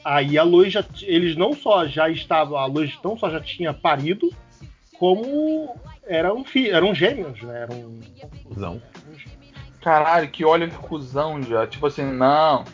[0.03, 3.75] Aí a Lois já, eles não só já estavam, a Lois não só já tinha
[3.75, 4.31] parido,
[4.99, 5.75] como
[6.07, 7.63] eram eram gêmeos, né?
[7.63, 7.99] Eram
[8.45, 8.81] cuzão.
[9.83, 11.67] Caralho, que olha cuzão já.
[11.67, 12.65] Tipo assim, não.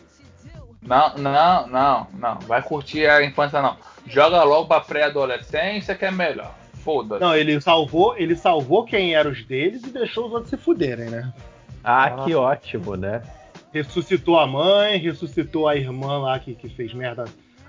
[0.81, 2.39] Não, não, não, não.
[2.41, 3.75] Vai curtir a infância, não.
[4.05, 6.53] Joga logo pra pré-adolescência que é melhor.
[6.87, 7.19] Foda-se.
[7.21, 11.09] Não, ele salvou, ele salvou quem eram os deles e deixou os outros se fuderem,
[11.09, 11.33] né?
[11.83, 13.21] Ah, que ótimo, né?
[13.73, 17.25] Ressuscitou a mãe, ressuscitou a irmã lá que, que fez merda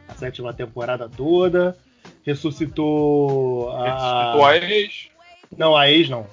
[0.09, 1.77] a sétima temporada toda.
[2.25, 3.85] Ressuscitou a.
[3.85, 5.09] Ressuscitou a ex,
[5.57, 6.25] Não, a ex não.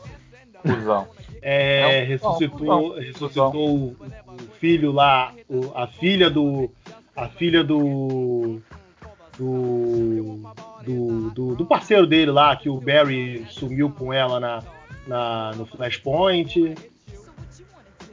[0.61, 1.07] cuzão.
[1.41, 2.95] É, Não, não, ressuscitou, não.
[2.99, 6.69] ressuscitou o, o filho lá, o- a filha do.
[7.15, 8.61] A filha do.
[9.37, 10.39] Do,
[10.85, 11.55] do, do.
[11.55, 14.63] do parceiro dele lá, que o Barry sumiu com ela na,
[15.07, 16.75] na, no Flashpoint.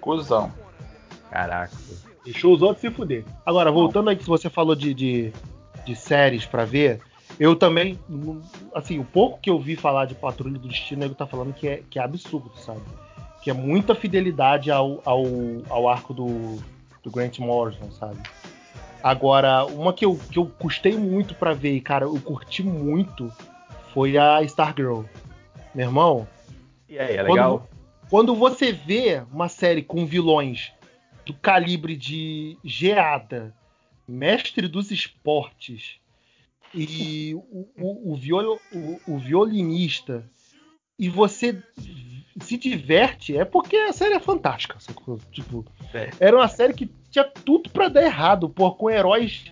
[0.00, 0.52] Cuzão.
[1.30, 1.76] Caraca.
[2.24, 3.24] Deixou os outros se fuder.
[3.44, 5.32] Agora, voltando aí que você falou de, de,
[5.84, 7.00] de séries pra ver,
[7.38, 7.98] eu também,
[8.74, 11.66] assim, o pouco que eu vi falar de Patrulha do Destino, ele tá falando que
[11.66, 12.80] é, que é absurdo, sabe?
[13.42, 15.24] Que é muita fidelidade ao, ao,
[15.68, 16.58] ao arco do,
[17.02, 18.18] do Grant Morrison, sabe?
[19.02, 23.32] Agora, uma que eu, que eu custei muito pra ver e, cara, eu curti muito
[23.92, 25.02] foi a Stargirl.
[25.74, 26.28] Meu irmão,
[26.88, 27.68] E aí, é legal?
[28.08, 30.72] quando você vê uma série com vilões
[31.26, 33.54] do calibre de Geada,
[34.06, 35.96] Mestre dos Esportes
[36.74, 40.24] e o, o, o, viol- o- o violinista,
[40.98, 41.60] e você
[42.40, 44.78] se diverte, é porque a série é fantástica.
[45.30, 46.10] Tipo, É.
[46.18, 49.44] era uma série que tinha tudo pra dar errado, pô, com heróis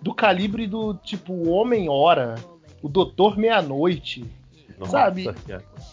[0.00, 2.36] do calibre do tipo o Homem-Hora,
[2.80, 4.24] o Doutor Meia-Noite.
[4.78, 5.28] Nossa sabe?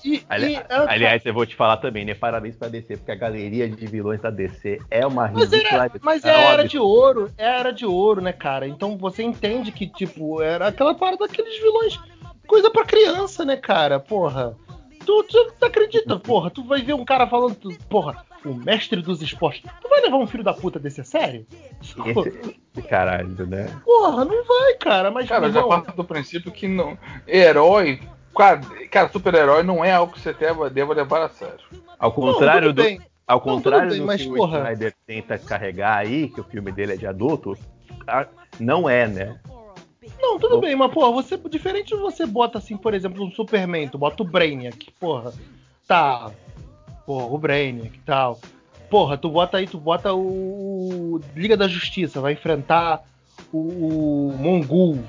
[0.04, 2.14] E, Ali- e Aliás, eu vou te falar também, né?
[2.14, 5.92] Parabéns pra DC, porque a galeria de vilões da DC é uma Mas, era, ridícula.
[6.04, 8.68] mas é é era de ouro, é a era de ouro, né, cara?
[8.68, 12.00] Então você entende que, tipo, era aquela parada daqueles vilões,
[12.46, 14.00] coisa pra criança, né, cara?
[14.00, 14.56] Porra.
[15.04, 16.52] Tu, tu, tu acredita, porra?
[16.52, 17.56] Tu vai ver um cara falando,
[17.90, 19.70] porra, o mestre dos esportes.
[19.82, 21.46] Tu vai levar um filho da puta desse a sério?
[21.82, 21.96] Esse,
[22.78, 23.68] esse caralho, né?
[23.84, 25.12] Porra, não vai, cara.
[25.12, 26.98] Mas, Cara, eu já parto do princípio que não.
[27.28, 28.00] Herói.
[28.92, 31.60] Cara, super-herói não é algo que você deva, deva levar a sério.
[31.98, 33.04] Ao não, contrário tudo do.
[33.28, 34.60] Ao Não, contrário bem, do que o porra.
[34.60, 37.58] Snyder tenta carregar aí, que o filme dele é de adulto,
[38.60, 39.40] não é, né?
[40.22, 43.88] Não, tudo bem, mas, porra, você, diferente de você bota, assim, por exemplo, um Superman,
[43.88, 45.34] tu bota o Brainiac, porra,
[45.88, 46.32] tá,
[47.06, 48.40] porra, o Brainiac e tal.
[48.90, 53.04] Porra, tu bota aí, tu bota o Liga da Justiça, vai enfrentar
[53.52, 55.04] o, o Mongul,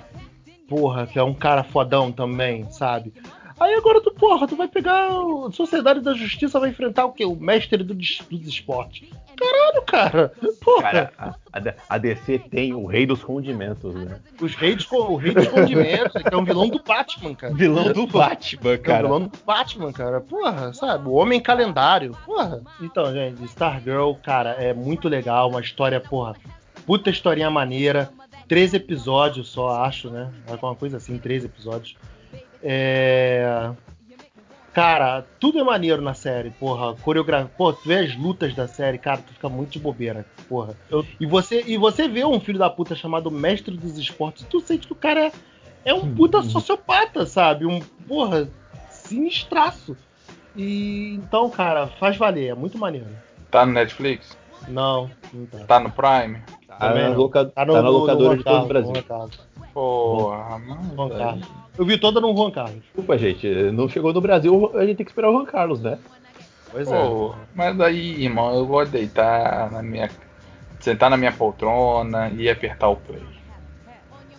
[0.68, 3.12] porra, que é um cara fodão também, sabe?
[3.59, 7.24] Aí agora tu, porra, tu vai pegar a Sociedade da Justiça, vai enfrentar o quê?
[7.24, 9.09] O mestre do, dos esportes.
[9.36, 10.32] Caralho, cara,
[10.62, 10.82] porra.
[10.82, 11.34] Cara, a,
[11.90, 14.18] a- DC tem o rei dos condimentos, né?
[14.40, 17.54] Os reis, o rei dos condimentos, que é um vilão do Batman, cara.
[17.54, 18.78] Vilão do Batman, É o
[19.09, 20.20] vilão do Batman, cara.
[20.22, 21.09] Porra, sabe?
[21.09, 22.16] O Homem Calendário.
[22.24, 22.62] Porra.
[22.80, 25.50] Então, gente, Stargirl, cara, é muito legal.
[25.50, 26.34] Uma história, porra,
[26.86, 28.11] puta historinha maneira.
[28.48, 30.30] Três episódios só, acho, né?
[30.48, 31.96] Alguma coisa assim, três episódios.
[32.62, 33.70] É.
[34.72, 36.94] Cara, tudo é maneiro na série, porra.
[36.96, 37.50] Coreografia.
[37.57, 40.74] Pô, tu vê as lutas da série, cara, tu fica muito de bobeira, porra.
[41.18, 44.86] E você, e você vê um filho da puta chamado Mestre dos Esportes, tu sente
[44.86, 45.32] que o cara é,
[45.86, 47.64] é um puta sociopata, sabe?
[47.64, 48.50] Um, porra,
[48.90, 49.96] sinistraço.
[50.54, 53.09] E então, cara, faz valer, é muito maneiro.
[53.50, 54.36] Tá no Netflix?
[54.68, 55.59] Não, não tá.
[55.61, 56.42] Tá no Prime?
[56.66, 58.92] Tá na, loca- Tá no, tá na no- no locadora de todo o no Brasil.
[59.72, 60.94] Porra, mano.
[61.79, 62.81] Eu vi toda no Juan Carlos.
[62.83, 63.47] Desculpa, gente.
[63.72, 65.99] Não chegou no Brasil, a gente tem que esperar o Juan Carlos, né?
[66.70, 66.99] Pois é.
[67.07, 70.11] Pô, mas aí, irmão, eu vou deitar na minha.
[70.81, 73.22] sentar na minha poltrona e apertar o play.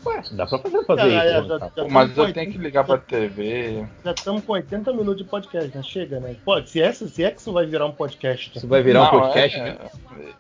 [0.06, 1.18] Ué, dá pra fazer, fazer Ah, isso.
[1.18, 3.86] é, já- já Pô, mas eu tenho 80 que ligar pra TV.
[4.06, 5.84] Já estamos com 80 minutos de podcast, né?
[5.84, 6.36] Chega, né?
[6.46, 8.50] Pô, se, é, se é que isso vai virar um podcast.
[8.50, 8.54] né?
[8.56, 9.78] Isso vai virar um Não, podcast, é- né?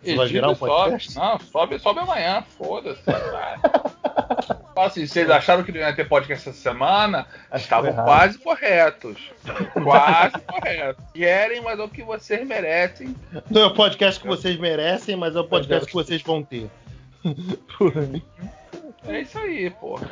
[0.03, 1.11] Isso vai virar um podcast?
[1.11, 1.25] Sobe.
[1.27, 3.01] Não, sobe, sobe amanhã, foda-se.
[4.77, 7.25] Fala assim, vocês acharam que não ia ter podcast essa semana?
[7.51, 8.05] Estavam errado.
[8.05, 9.31] quase corretos.
[9.73, 11.03] Quase corretos.
[11.15, 13.15] Querem, mas é o que vocês merecem.
[13.49, 16.69] Não é o podcast que vocês merecem, mas é o podcast que vocês vão ter.
[19.07, 20.07] É isso aí, porra.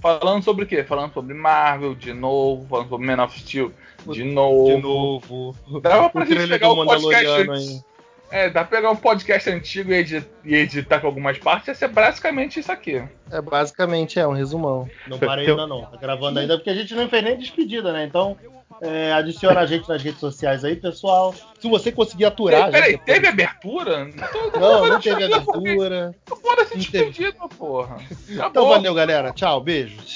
[0.00, 0.82] Falando sobre o quê?
[0.84, 3.72] Falando sobre Marvel de novo, falando sobre Man of Steel
[4.06, 4.76] de novo.
[4.76, 5.80] De novo.
[5.82, 7.50] Dava pra O gente pegar o podcast.
[7.50, 7.93] Aí.
[8.34, 11.74] É, dá pra pegar um podcast antigo e edi- e editar com algumas partes, ia
[11.74, 13.00] ser basicamente isso aqui.
[13.30, 14.88] É basicamente é um resumão.
[15.06, 15.82] Não parei ainda não.
[15.86, 18.04] Tá gravando ainda porque a gente não fez nem despedida, né?
[18.04, 18.36] Então
[18.82, 21.32] é, adiciona a gente nas redes sociais aí, pessoal.
[21.60, 22.72] Se você conseguir aturar.
[22.72, 24.08] Peraí, gente, teve abertura?
[24.12, 26.12] Então, Não, não teve abertura.
[26.26, 27.10] Foda-se Não teve.
[27.10, 27.98] despedida, porra.
[28.28, 28.70] Então Acabou.
[28.70, 29.32] valeu, galera.
[29.32, 29.96] Tchau, beijo.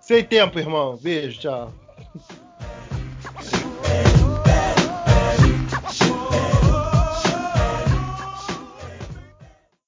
[0.00, 0.98] Sem tempo, irmão.
[1.00, 1.72] Beijo, tchau.